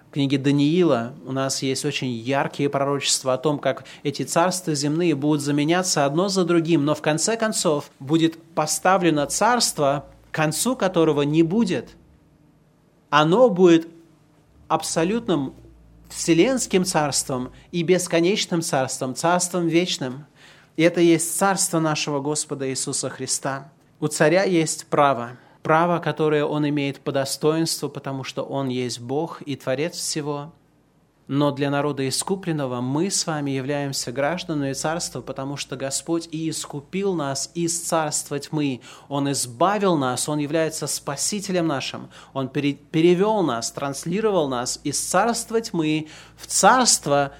[0.09, 5.15] В книге Даниила у нас есть очень яркие пророчества о том, как эти царства земные
[5.15, 11.43] будут заменяться одно за другим, но в конце концов будет поставлено царство, концу которого не
[11.43, 11.95] будет.
[13.09, 13.87] Оно будет
[14.67, 15.53] абсолютным
[16.09, 20.25] вселенским царством и бесконечным царством, царством вечным.
[20.77, 23.71] И это есть царство нашего Господа Иисуса Христа.
[23.99, 29.41] У царя есть право, право, которое он имеет по достоинству, потому что он есть Бог
[29.41, 30.53] и Творец всего–
[31.33, 37.13] но для народа искупленного мы с вами являемся гражданами царства, потому что Господь и искупил
[37.13, 38.81] нас из царства тьмы.
[39.07, 42.09] Он избавил нас, Он является спасителем нашим.
[42.33, 47.31] Он перевел нас, транслировал нас из царства тьмы в царство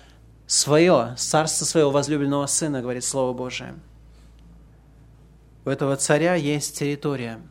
[0.47, 3.75] свое, царство своего возлюбленного Сына, говорит Слово Божие.
[5.65, 7.41] У этого царя есть территория.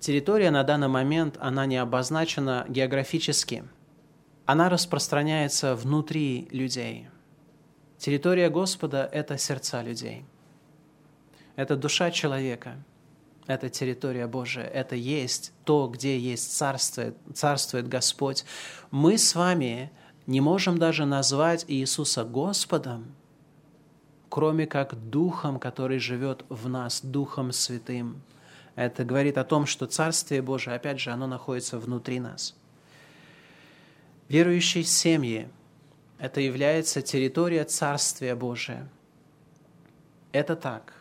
[0.00, 3.62] Территория на данный момент, она не обозначена географически–
[4.46, 7.08] она распространяется внутри людей.
[7.98, 10.24] Территория Господа– это сердца людей.
[11.56, 12.76] Это душа человека.
[13.46, 14.64] Это территория Божия.
[14.64, 18.44] Это есть то, где есть царствует, царствует Господь.
[18.90, 19.90] Мы с вами
[20.26, 23.14] не можем даже назвать Иисуса Господом,
[24.28, 28.22] кроме как Духом, который живет в нас, Духом Святым.
[28.74, 32.54] Это говорит о том, что Царствие Божие, опять же, оно находится внутри нас.
[34.28, 35.48] Верующие семьи–
[36.18, 38.88] это является территория Царствия Божия.
[40.32, 40.94] Это так.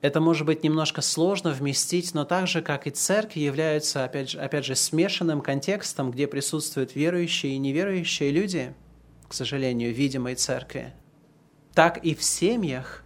[0.00, 4.40] Это может быть немножко сложно вместить, но так же, как и церкви, являются, опять же,
[4.40, 8.74] опять же, смешанным контекстом, где присутствуют верующие и неверующие люди,
[9.28, 10.92] к сожалению, видимой церкви,
[11.72, 13.04] так и в семьях,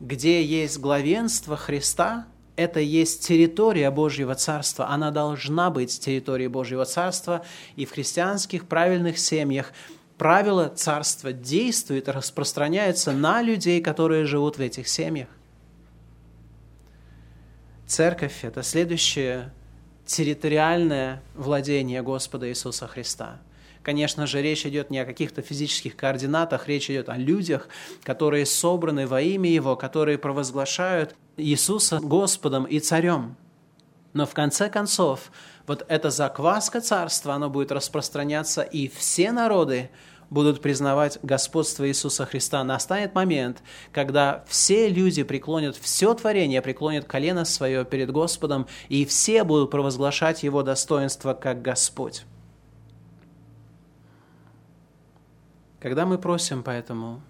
[0.00, 4.88] где есть главенство Христа, это есть территория Божьего Царства.
[4.88, 7.44] Она должна быть территорией Божьего Царства.
[7.76, 9.72] И в христианских правильных семьях
[10.18, 15.28] правило Царства действует, распространяется на людей, которые живут в этих семьях.
[17.86, 19.52] Церковь– это следующее
[20.06, 23.40] территориальное владение Господа Иисуса Христа.
[23.82, 27.68] Конечно же, речь идет не о каких-то физических координатах, речь идет о людях,
[28.04, 33.36] которые собраны во имя Его, которые провозглашают Иисуса Господом и Царем.
[34.12, 35.32] Но в конце концов,
[35.66, 39.90] вот эта закваска царства, она будет распространяться, и все народы
[40.28, 47.44] будут признавать господство Иисуса Христа, настанет момент, когда все люди преклонят, все творение преклонит колено
[47.44, 52.24] свое перед Господом, и все будут провозглашать Его достоинство как Господь.
[55.82, 57.20] Когда мы просим поэтому,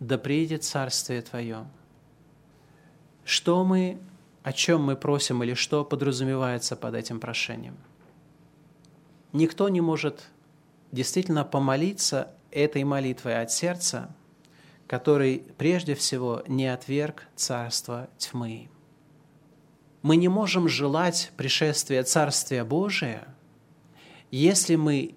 [0.00, 1.64] да приедет Царствие Твое,
[3.24, 4.00] что мы,
[4.42, 7.76] о чем мы просим или что подразумевается под этим прошением?
[9.32, 10.24] Никто не может
[10.90, 14.12] действительно помолиться этой молитвой от сердца,
[14.88, 18.68] который прежде всего не отверг царство тьмы.
[20.02, 23.28] Мы не можем желать пришествия Царствия Божия,
[24.32, 25.14] если мы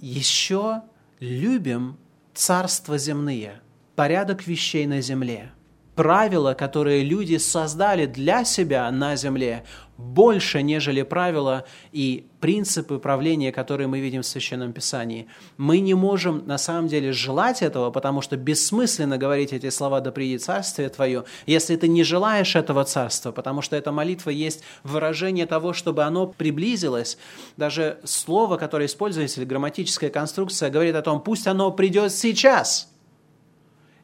[0.00, 0.82] еще
[1.20, 1.98] любим
[2.34, 3.60] царства земные,
[3.96, 5.52] порядок вещей на земле–
[5.98, 9.64] правила, которые люди создали для себя на земле,
[9.96, 15.26] больше, нежели правила и принципы правления, которые мы видим в Священном Писании.
[15.56, 20.12] Мы не можем на самом деле желать этого, потому что бессмысленно говорить эти слова «Да
[20.12, 25.46] придет царствие Твое», если ты не желаешь этого царства, потому что эта молитва есть выражение
[25.46, 27.18] того, чтобы оно приблизилось.
[27.56, 32.88] Даже слово, которое используется, или грамматическая конструкция, говорит о том, пусть оно придет сейчас–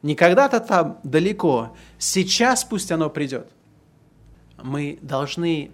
[0.05, 3.47] не когда-то там далеко, сейчас пусть оно придет.
[4.61, 5.71] Мы должны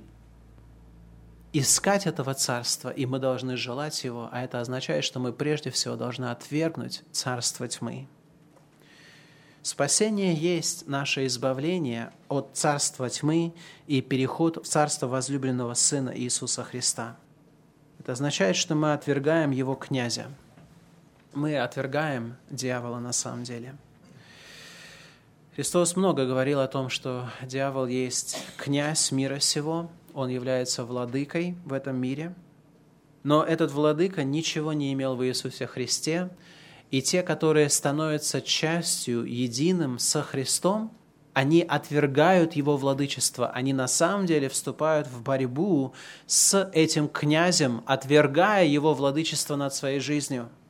[1.51, 5.97] искать этого царства, и мы должны желать его, а это означает, что мы прежде всего
[5.97, 8.07] должны отвергнуть царство тьмы.
[9.63, 13.53] Спасение есть наше избавление от царства тьмы
[13.88, 17.17] и переход в царство возлюбленного Сына Иисуса Христа.
[17.99, 20.27] Это означает, что мы отвергаем его князя.
[21.34, 23.75] Мы отвергаем дьявола на самом деле–
[25.54, 31.74] Христос много говорил о том, что дьявол есть князь мира сего, он является владыкой в
[31.74, 32.34] этом мире,
[33.24, 36.30] но этот владыка ничего не имел в Иисусе Христе,
[36.89, 40.93] и те, которые становятся частью, единым со Христом,
[41.34, 45.93] они отвергают его владычество, они на самом деле вступают в борьбу
[46.28, 50.47] с этим князем, отвергая его владычество над своей жизнью–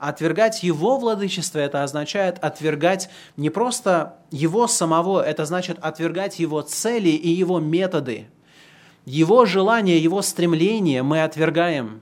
[0.00, 7.10] Отвергать его владычество– это означает отвергать не просто его самого, это значит отвергать его цели
[7.10, 8.28] и его методы.
[9.04, 12.00] Его желания, его стремления мы отвергаем.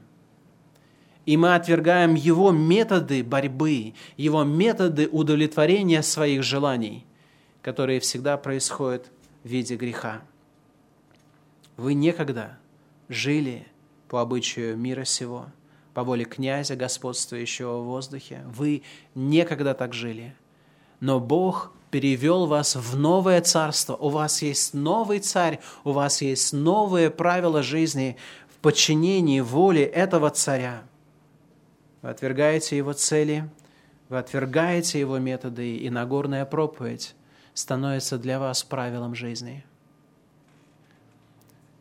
[1.27, 7.05] И мы отвергаем его методы борьбы, его методы удовлетворения своих желаний,
[7.63, 9.11] которые всегда происходят
[9.43, 10.21] в виде греха.
[11.77, 12.59] Вы некогда
[13.09, 13.67] жили
[14.07, 15.47] по обычаю мира сего–
[15.95, 18.43] по воле князя, господствующего в воздухе.
[18.47, 18.83] Вы
[19.15, 20.35] некогда так жили.
[21.01, 23.97] Но Бог перевел вас в новое царство.
[23.97, 28.17] У вас есть новый царь, у вас есть новые правила жизни
[28.49, 30.83] в подчинении воле этого царя.
[32.03, 33.49] Вы отвергаете его цели,
[34.09, 37.15] вы отвергаете его методы, и Нагорная проповедь
[37.55, 39.65] становится для вас правилом жизни.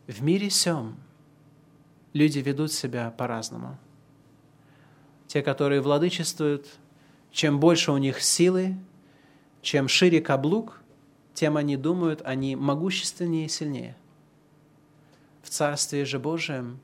[0.07, 0.95] В мире сем
[2.13, 3.77] люди ведут себя по-разному–
[5.37, 6.65] те, которые владычествуют,
[7.31, 8.75] чем больше у них силы,
[9.61, 10.81] чем шире каблук,
[11.35, 13.95] тем они думают, они могущественнее и сильнее.
[15.43, 16.79] В Царстве же Божьем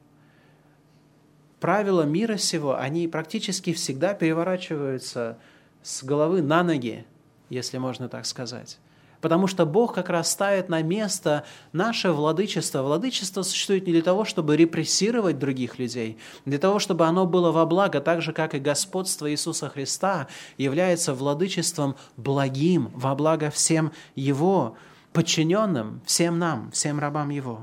[1.59, 5.39] правила мира сего, они практически всегда переворачиваются
[5.81, 7.07] с головы на ноги,
[7.49, 8.77] если можно так сказать.
[9.23, 12.81] Потому что Бог как раз ставит на место наше владычество.
[12.81, 17.65] Владычество существует не для того, чтобы репрессировать других людей, для того, чтобы оно было во
[17.65, 24.75] благо, так же, как и господство Иисуса Христа является владычеством благим, во благо всем Его
[25.13, 27.61] подчиненным, всем нам, всем рабам Его.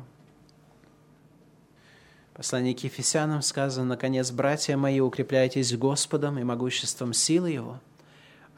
[2.33, 7.81] Послание к Ефесянам сказано, «Наконец, братья мои, укрепляйтесь Господом и могуществом силы Его»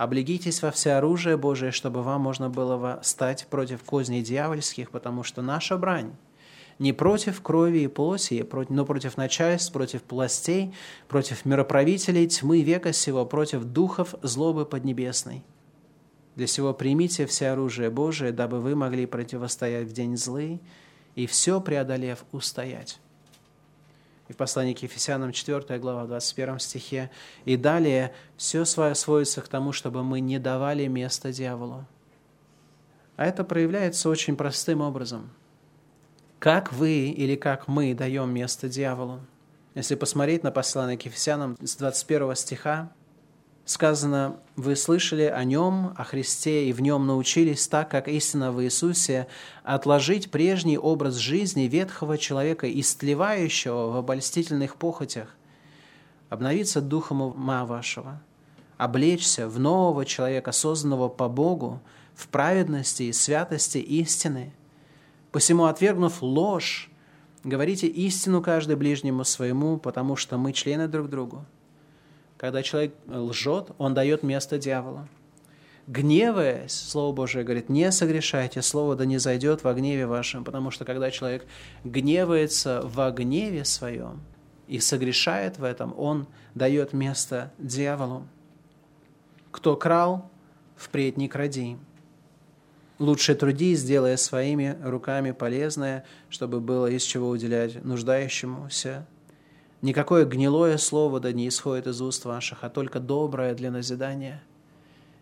[0.03, 5.43] Облегитесь во все оружие Божие, чтобы вам можно было стать против козней дьявольских, потому что
[5.43, 6.17] наша брань
[6.81, 10.75] не против крови и плоти, но против начальств, против властей,
[11.07, 15.45] против мироправителей тьмы века сего, против духов злобы поднебесной.
[16.35, 20.61] Для сего примите все оружие Божие, дабы вы могли противостоять в день злый
[21.15, 22.99] и все преодолев устоять.
[24.33, 27.11] И в послании к Ефесянам 4 глава 21 стихе.
[27.45, 31.85] И далее все свое сводится к тому, чтобы мы не давали место дьяволу.
[33.17, 35.31] А это проявляется очень простым образом.
[36.39, 39.21] Как вы или как мы даем место дьяволу?
[39.75, 42.91] Если посмотреть на послание к Ефесянам с 21 стиха,
[43.65, 48.63] сказано, вы слышали о Нем, о Христе, и в Нем научились так, как истинно в
[48.63, 49.29] Иисусе,
[49.63, 55.29] отложить прежний образ жизни ветхого человека, истлевающего в обольстительных похотях,
[56.29, 58.21] обновиться духом ума вашего,
[58.79, 61.81] облечься в нового человека, созданного по Богу,
[62.15, 64.53] в праведности и святости истины.
[65.31, 66.91] Посему, отвергнув ложь,
[67.43, 71.47] говорите истину каждый ближнему своему, потому что мы члены друг другу.
[72.43, 75.07] Когда человек лжет, он дает место дьяволу.
[75.87, 80.85] Гневаясь, Слово Божие говорит, не согрешайте, Слово да не зайдет во гневе вашем, потому что
[80.85, 81.47] когда человек
[81.85, 84.23] гневается во гневе своем
[84.67, 86.27] и согрешает в этом, он
[86.57, 88.27] дает место дьяволу.
[89.53, 90.29] Кто крал,
[90.75, 91.77] впредь не кради.
[92.99, 99.07] Лучше труди, сделая своими руками полезное, чтобы было из чего уделять нуждающемуся.
[99.83, 104.41] Никакое гнилое слово да не исходит из уст ваших, а только доброе для назидания.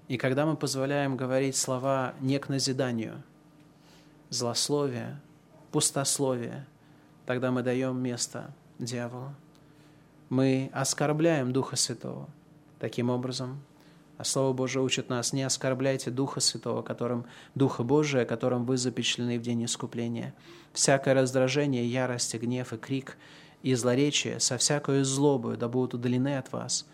[0.06, 3.22] И когда мы позволяем говорить слова не к назиданию,
[4.28, 5.18] злословие,
[5.72, 6.66] пустословие,
[7.24, 9.34] тогда мы даем место дьяволу.
[10.28, 12.28] Мы оскорбляем Духа Святого.
[12.78, 13.62] Таким образом,
[14.18, 19.38] а Слово Божие учит нас, не оскорбляйте Духа Святого, которым, Духа Божия, которым вы запечатлены
[19.38, 20.34] в день искупления.
[20.74, 23.16] Всякое раздражение, ярость, гнев и крик–
[23.62, 26.86] и злоречие со всякою злобою да будут удалены от вас.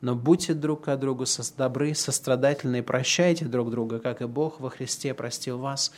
[0.00, 1.24] Но будьте друг к другу
[1.56, 5.92] добры, сострадательны, прощайте друг друга, как и Бог во Христе простил вас.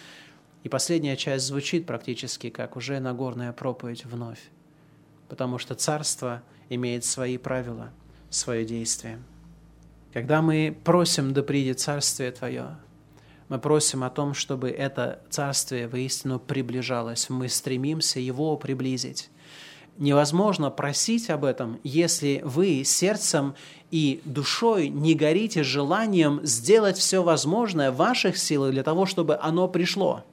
[0.63, 4.41] И последняя часть звучит практически как уже Нагорная проповедь вновь,
[5.29, 7.91] потому что Царство имеет свои правила,
[8.31, 9.19] свое действие.
[10.13, 12.77] Когда мы просим «Да придет Царствие Твое»,
[13.49, 17.29] мы просим о том, чтобы это Царствие воистину приближалось.
[17.31, 19.29] Мы стремимся его приблизить
[20.01, 23.55] невозможно просить об этом, если вы сердцем
[23.93, 29.69] и душой не горите желанием сделать все возможное в ваших силах для того, чтобы оно
[29.69, 30.25] пришло.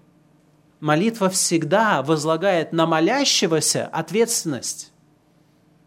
[0.79, 4.91] Молитва всегда возлагает на молящегося ответственность.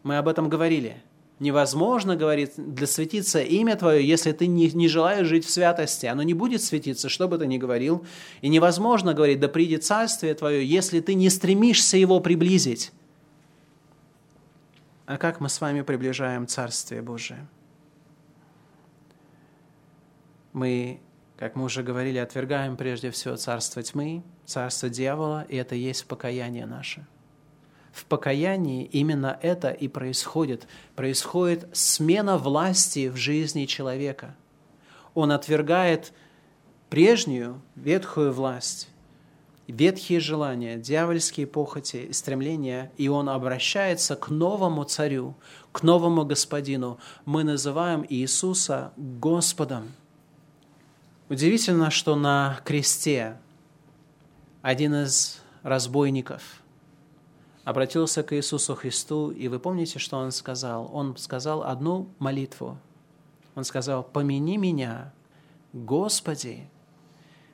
[0.02, 1.02] Мы об этом говорили.
[1.38, 6.04] Невозможно, говорит, для светиться имя Твое, если ты не, не желаешь жить в святости.
[6.04, 8.04] Оно не будет светиться, что бы ты ни говорил.
[8.42, 12.92] И невозможно, говорит, да придет царствие Твое, если ты не стремишься его приблизить.
[15.10, 17.44] А как мы с вами приближаем Царствие Божие?
[20.52, 21.00] Мы,
[21.36, 26.64] как мы уже говорили, отвергаем прежде всего царство тьмы, царство дьявола, и это есть покаяние
[26.64, 27.08] наше.
[27.90, 30.68] В покаянии именно это и происходит.
[30.94, 34.36] Происходит смена власти в жизни человека.
[35.14, 36.12] Он отвергает
[36.88, 38.88] прежнюю ветхую власть
[39.70, 45.36] ветхие желания, дьявольские похоти и стремления, и он обращается к новому царю,
[45.72, 46.98] к новому господину.
[47.24, 49.92] Мы называем Иисуса Господом.
[51.28, 53.38] Удивительно, что на кресте
[54.62, 56.42] один из разбойников
[57.64, 60.90] обратился к Иисусу Христу, и вы помните, что он сказал?
[60.92, 62.78] Он сказал одну молитву.
[63.54, 65.12] Он сказал, «Помяни меня,
[65.72, 66.68] Господи,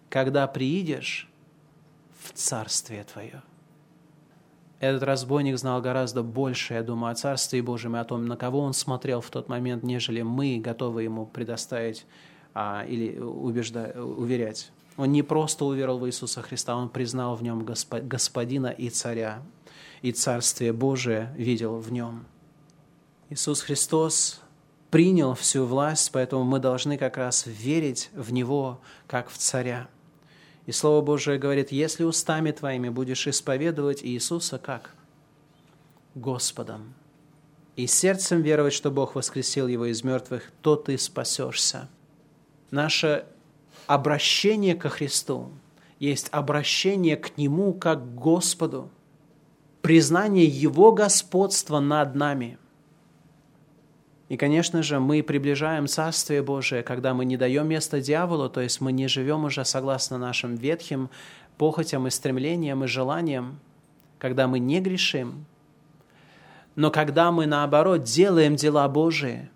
[0.08, 1.28] когда приидешь
[2.26, 3.42] в Царствие Твое.
[4.78, 8.60] Этот разбойник знал гораздо больше, я думаю, о Царстве Божьем и о том, на кого
[8.60, 12.04] он смотрел в тот момент, нежели мы готовы ему предоставить
[12.52, 14.70] а, или убеждать, уверять.
[14.98, 19.42] Он не просто уверовал в Иисуса Христа, он признал в нем Господина и Царя,
[20.02, 22.26] и Царствие Божие видел в нем.
[23.30, 24.40] Иисус Христос
[24.90, 29.88] принял всю власть, поэтому мы должны как раз верить в Него, как в Царя–
[30.66, 34.94] И Слово Божие говорит, если устами твоими будешь исповедовать Иисуса как?
[36.14, 36.94] Господом.
[37.76, 41.88] И сердцем веровать, что Бог воскресил его из мертвых, то ты спасешься.
[42.70, 43.26] Наше
[43.86, 45.50] обращение ко Христу
[45.98, 48.90] есть обращение к Нему как к Господу,
[49.82, 52.58] признание Его господства над нами–
[54.28, 58.80] и, конечно же, мы приближаем Царствие Божие, когда мы не даем место дьяволу, то есть
[58.80, 61.10] мы не живем уже согласно нашим ветхим
[61.58, 63.60] похотям и стремлениям и желаниям,
[64.18, 65.46] когда мы не грешим.
[66.74, 69.48] Но когда мы, наоборот, делаем дела Божии,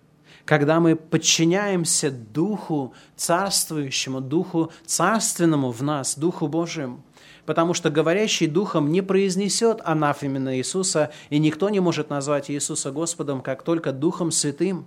[0.45, 7.03] когда мы подчиняемся Духу Царствующему, Духу Царственному в нас, Духу Божьему–
[7.51, 13.41] потому что говорящий духом не произнесет анафеменно Иисуса, и никто не может назвать Иисуса Господом,
[13.41, 14.85] как только Духом Святым.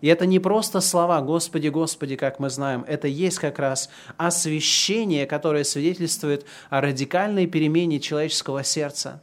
[0.00, 5.26] И это не просто слова «Господи, Господи», как мы знаем, это есть как раз освящение,
[5.26, 9.22] которое свидетельствует о радикальной перемене человеческого сердца.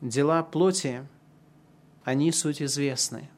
[0.00, 1.06] Дела плоти,
[2.02, 3.30] они суть известны.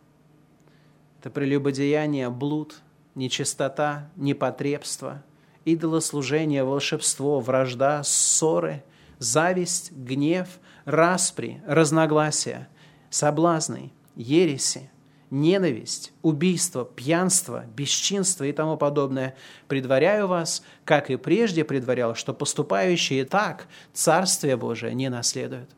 [1.21, 2.77] Это прелюбодеяние, блуд,
[3.15, 5.23] нечистота, непотребство–
[5.65, 8.85] идолослужение, волшебство, вражда, ссоры,
[9.19, 10.49] зависть, гнев,
[10.85, 12.69] распри, разногласия,
[13.11, 14.91] соблазны, ереси,
[15.31, 19.35] ненависть, убийство, пьянство, бесчинство и тому подобное,
[19.69, 25.71] предваряю вас, как и прежде предварял, что поступающие так Царствие Божие не наследуют.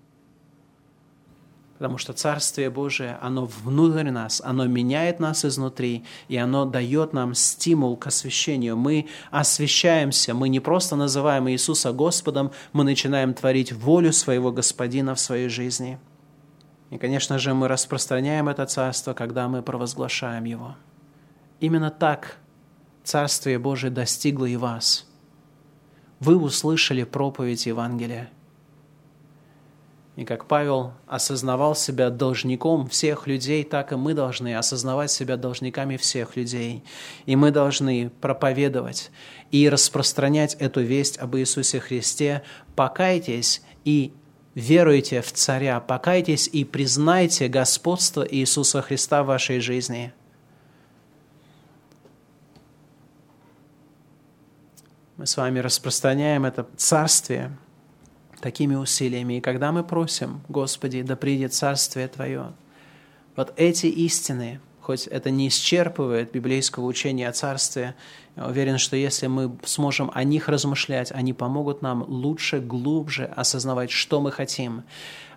[1.79, 7.35] Потому что Царствие Божие, оно внутрь нас, оно меняет нас изнутри, и оно дает нам
[7.35, 8.77] стимул к освящению.
[8.77, 15.21] Мы освящаемся, мы не просто называем Иисуса Господом, мы начинаем творить волю своего Господина в
[15.21, 15.99] своей жизни.
[16.91, 20.77] И, конечно же, мы распространяем это Царство, когда мы провозглашаем Его.
[21.61, 22.39] Именно так
[23.05, 25.07] Царствие Божие достигло и вас.
[26.21, 28.31] Вы услышали проповедь Евангелия–
[30.17, 35.99] и как Павел осознавал себя должником всех людей, так и мы должны осознавать себя должниками
[35.99, 36.83] всех людей.
[37.27, 39.11] И мы должны проповедовать
[39.51, 42.43] и распространять эту весть об Иисусе Христе.
[42.75, 44.15] Покайтесь и
[44.55, 50.15] веруйте в Царя, покайтесь и признайте господство Иисуса Христа в вашей жизни.
[55.19, 57.55] Мы с вами распространяем это царствие–
[58.41, 59.35] такими усилиями.
[59.35, 62.53] И когда мы просим, Господи, да придет Царствие Твое,
[63.35, 67.95] вот эти истины, хоть это не исчерпывает библейского учения о Царстве,
[68.37, 73.91] я уверен, что если мы сможем о них размышлять, они помогут нам лучше, глубже осознавать,
[73.91, 74.85] что мы хотим.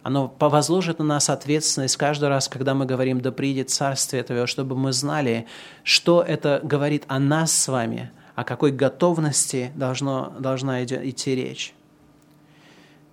[0.03, 4.75] Оно возложит на нас ответственность каждый раз, когда мы говорим «Да придет Царствие Твое», чтобы
[4.75, 5.47] мы знали,
[5.83, 11.73] что это говорит о нас с вами, о какой готовности должно, должна идти речь.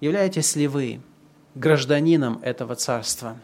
[0.01, 1.01] Являетесь ли вы
[1.55, 3.39] гражданином этого царства?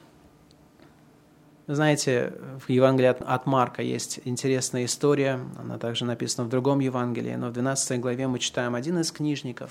[1.66, 2.34] Знаете,
[2.66, 7.52] в Евангелии от Марка есть интересная история, она также написана в другом Евангелии, но в
[7.52, 9.70] 12 главе мы читаем один из книжников,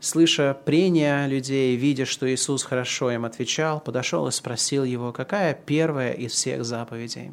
[0.00, 6.12] слыша прения людей, видя, что Иисус хорошо им отвечал, подошел и спросил его, какая первая
[6.12, 7.30] из всех заповедей.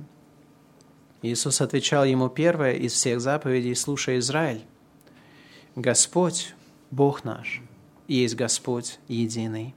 [1.21, 4.61] Иисус отвечал ему, первая из всех заповедей, слушай, Израиль,
[5.75, 6.53] Господь,
[6.91, 7.61] Бог наш,
[8.07, 9.75] есть Господь единый.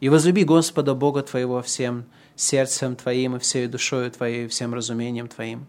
[0.00, 5.28] И возлюби Господа Бога твоего всем сердцем твоим, и всей душою твоей, и всем разумением
[5.28, 5.66] твоим,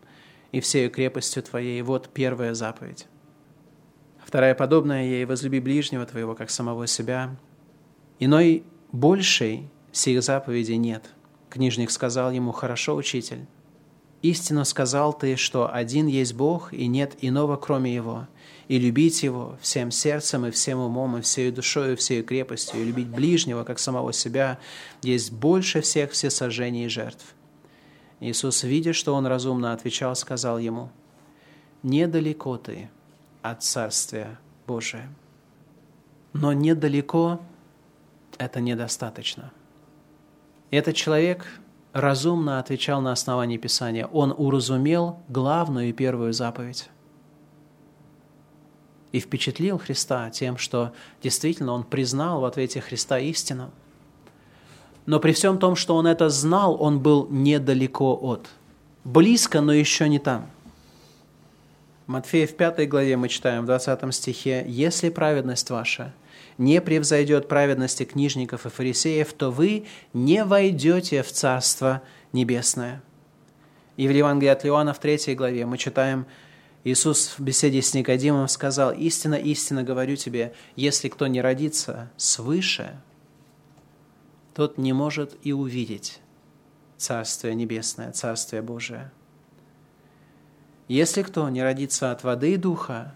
[0.52, 1.82] и всей крепостью твоей.
[1.82, 3.08] Вот первая заповедь.
[4.26, 7.36] Вторая подобная ей– возлюби ближнего твоего, как самого себя.
[8.20, 11.04] Иной большей сих заповедей нет.
[11.49, 13.45] Книжник сказал ему, хорошо, учитель,
[14.22, 18.28] истинно сказал ты, что один есть Бог, и нет иного, кроме Его–
[18.72, 22.86] и любить Его всем сердцем и всем умом, и всей душой, и всей крепостью, и
[22.86, 24.60] любить ближнего, как самого себя,
[25.02, 27.36] есть больше всех всесожжений и жертв.
[28.22, 30.90] Иисус, видя, что он разумно отвечал, сказал ему,
[31.84, 32.90] «Недалеко ты
[33.42, 35.10] от Царствия Божия».
[36.32, 37.42] Но недалеко–
[38.38, 39.52] это недостаточно.
[40.70, 41.46] Этот человек
[41.94, 44.08] разумно отвечал на основании Писания.
[44.08, 46.89] Он уразумел главную и первую заповедь
[49.12, 53.72] и впечатлил Христа тем, что действительно он признал в ответе Христа истину.
[55.06, 58.50] Но при всем том, что он это знал, он был недалеко от.
[59.04, 60.50] Близко, но еще не там.
[62.08, 66.14] Матфея в 5 главе мы читаем в 20 стихе, «Если праведность ваша
[66.62, 72.03] не превзойдет праведности книжников и фарисеев, то вы не войдете в Царство
[72.34, 73.01] Небесное».
[73.97, 76.28] И в Евангелии от Иоанна в 3 главе мы читаем,
[76.84, 82.95] Иисус в беседе с Никодимом сказал, «Истинно, истинно говорю тебе, если кто не родится свыше,
[84.53, 86.20] тот не может и увидеть
[86.97, 89.12] Царствие Небесное, Царствие Божие.
[90.88, 93.16] Если кто не родится от воды и духа,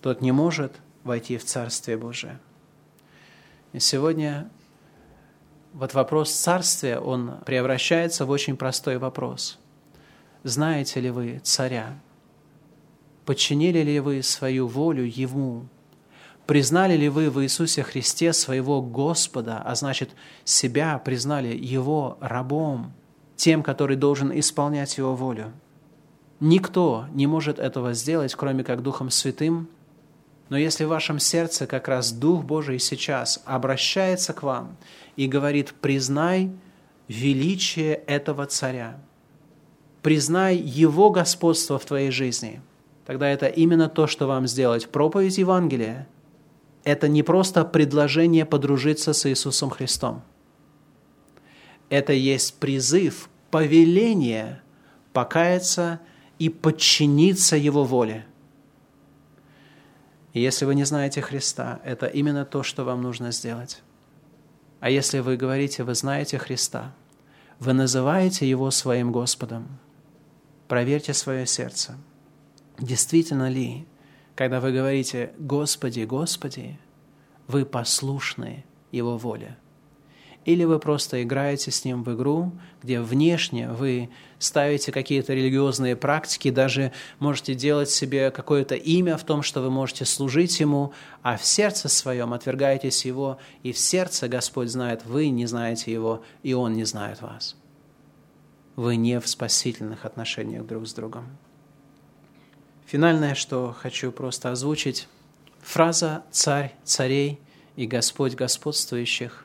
[0.00, 0.72] тот не может
[1.04, 2.38] войти в Царствие Божие».
[3.72, 4.50] И сегодня
[5.72, 9.58] вот вопрос царствия, он превращается в очень простой вопрос.
[10.42, 11.98] Знаете ли вы царя?
[13.24, 15.68] Подчинили ли вы свою волю Ему?
[16.46, 20.10] Признали ли вы в Иисусе Христе своего Господа, а значит,
[20.44, 22.92] себя признали Его рабом,
[23.36, 25.52] тем, который должен исполнять Его волю?
[26.40, 29.68] Никто не может этого сделать, кроме как Духом Святым.
[30.50, 34.76] Но если в вашем сердце как раз Дух Божий сейчас обращается к вам
[35.16, 36.50] и говорит, признай
[37.08, 39.00] величие этого царя,
[40.02, 42.60] признай его господство в твоей жизни–
[43.10, 44.88] тогда это именно то, что вам сделать.
[44.88, 46.06] Проповедь Евангелия–
[46.84, 50.22] это не просто предложение подружиться с Иисусом Христом.
[51.88, 54.62] Это есть призыв, повеление
[55.12, 55.98] покаяться
[56.38, 58.26] и подчиниться Его воле.
[60.32, 63.82] И если вы не знаете Христа, это именно то, что вам нужно сделать.
[64.80, 66.94] А если вы говорите, вы знаете Христа,
[67.58, 69.78] вы называете Его своим Господом,
[70.68, 71.96] проверьте свое сердце–
[72.80, 73.86] Действительно ли,
[74.34, 76.78] когда вы говорите «Господи, Господи»,
[77.46, 79.58] вы послушны Его воле?
[80.46, 82.50] Или вы просто играете с Ним в игру,
[82.82, 89.42] где внешне вы ставите какие-то религиозные практики, даже можете делать себе какое-то имя в том,
[89.42, 94.70] что вы можете служить Ему, а в сердце своем отвергаетесь Его, и в сердце Господь
[94.70, 97.54] знает, вы не знаете Его, и Он не знает вас.
[98.76, 101.26] Вы не в спасительных отношениях друг с другом.
[102.86, 105.06] Финальное, что хочу просто озвучить,
[105.60, 107.40] фраза «царь царей
[107.76, 109.44] и Господь господствующих»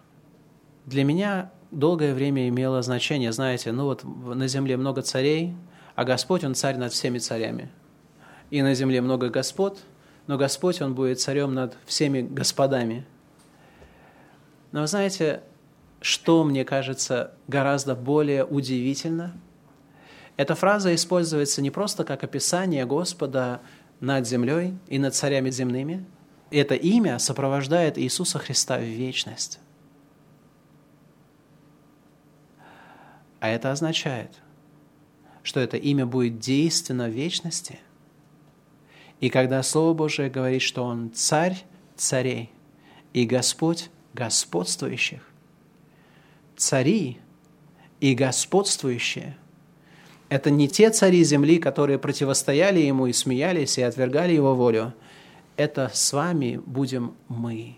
[0.86, 5.55] для меня долгое время имела значение, знаете, ну вот на земле много царей,
[5.95, 7.69] а Господь, Он царь над всеми царями.
[8.51, 9.79] И на земле много господ,
[10.27, 13.05] но Господь, Он будет царем над всеми господами.
[14.71, 15.41] Но вы знаете,
[16.01, 19.33] что мне кажется гораздо более удивительно–
[20.38, 23.61] эта фраза используется не просто как описание Господа
[24.01, 26.05] над землей и над царями земными.
[26.51, 29.59] Это имя сопровождает Иисуса Христа в вечность.
[33.46, 34.32] А это означает,
[35.43, 37.78] что это имя будет действенно в вечности.
[39.20, 41.56] И когда Слово Божие говорит, что Он царь
[41.96, 42.50] царей
[43.14, 45.22] и Господь господствующих,
[46.58, 47.20] цари
[48.00, 49.38] и господствующие–
[50.30, 54.96] это не те цари земли, которые противостояли ему и смеялись, и отвергали его волю.
[55.56, 57.78] Это с вами будем мы.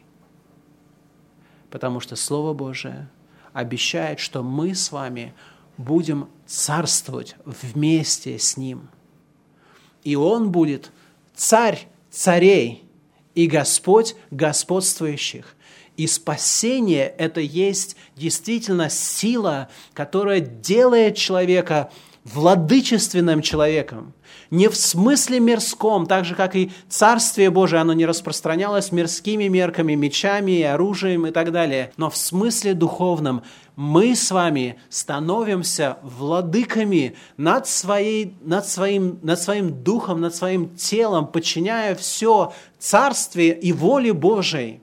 [1.70, 3.10] Потому что Слово Божие
[3.52, 5.34] обещает, что мы с вами
[5.78, 8.90] будем царствовать вместе с Ним.
[10.04, 10.92] И Он будет
[11.36, 12.84] царь царей
[13.36, 15.56] и Господь господствующих.
[15.98, 21.92] И спасение– это есть действительно сила, которая делает человека–
[22.34, 24.14] владычественным человеком,
[24.50, 29.94] не в смысле мирском, так же, как и Царствие Божие, оно не распространялось мирскими мерками,
[29.94, 33.44] мечами, оружием и так далее, но в смысле духовном.
[33.76, 41.28] Мы с вами становимся владыками над, своей, над, своим, над своим духом, над своим телом,
[41.28, 44.82] подчиняя все Царствие и воле Божией.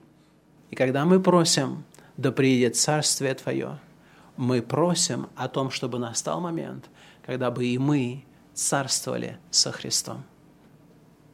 [0.71, 1.83] И когда мы просим,
[2.17, 3.79] да приедет Царствие Твое,
[4.37, 6.85] мы просим о том, чтобы настал момент–
[7.25, 8.23] когда бы и мы
[8.53, 10.23] царствовали со Христом.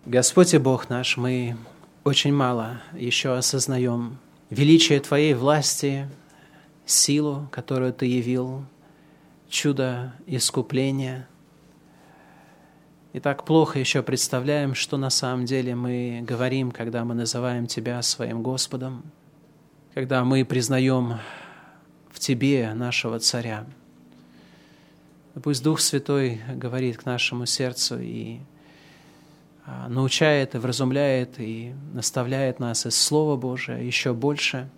[0.06, 1.58] Господь и Бог наш, мы
[2.06, 4.18] очень мало еще осознаем
[4.50, 6.10] величие Твоей власти,
[6.86, 8.66] силу, которую Ты явил,
[9.50, 11.28] чудо искупления.
[13.12, 18.02] И так плохо еще представляем, что на самом деле мы говорим, когда мы называем Тебя
[18.02, 19.04] своим Господом,
[19.94, 21.20] когда мы признаем
[22.10, 23.66] в Тебе нашего Царя–
[25.42, 28.40] Пусть Дух Святой говорит к нашему сердцу и
[29.66, 34.70] а, научает и вразумляет и наставляет нас из Слова Божия еще больше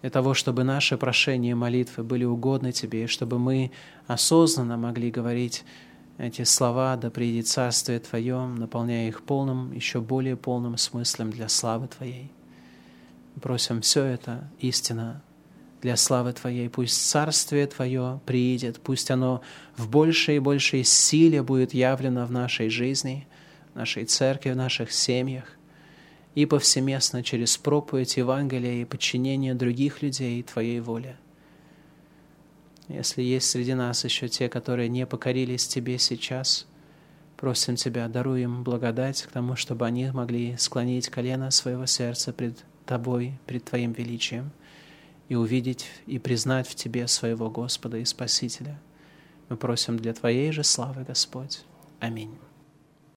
[0.00, 3.70] для того, чтобы наши прошения и молитвы были угодны Тебе, и чтобы мы
[4.08, 5.64] осознанно могли говорить
[6.18, 11.86] эти слова «Да придет Царствие Твое», наполняя их полным, еще более полным смыслом для славы
[11.86, 12.32] Твоей.
[13.40, 15.22] Просим все это истина
[15.80, 16.68] для славы Твоей.
[16.68, 19.42] Пусть Царствие Твое приидет, пусть оно
[19.76, 23.26] в большей и большей силе будет явлено в нашей жизни,
[23.74, 25.44] нашей церкви, в наших семьях
[26.34, 31.16] и повсеместно через проповедь Евангелия и подчинение других людей Твоей воле.
[32.88, 36.66] Если есть среди нас еще те, которые не покорились Тебе сейчас,
[37.36, 42.64] просим Тебя, даруй им благодать к тому, чтобы они могли склонить колено своего сердца пред
[42.86, 44.52] Тобой, пред Твоим величием,
[45.28, 48.80] и увидеть и признать в Тебе своего Господа и Спасителя.
[49.48, 51.64] Мы просим для Твоей же славы, Господь.
[52.00, 52.34] Аминь.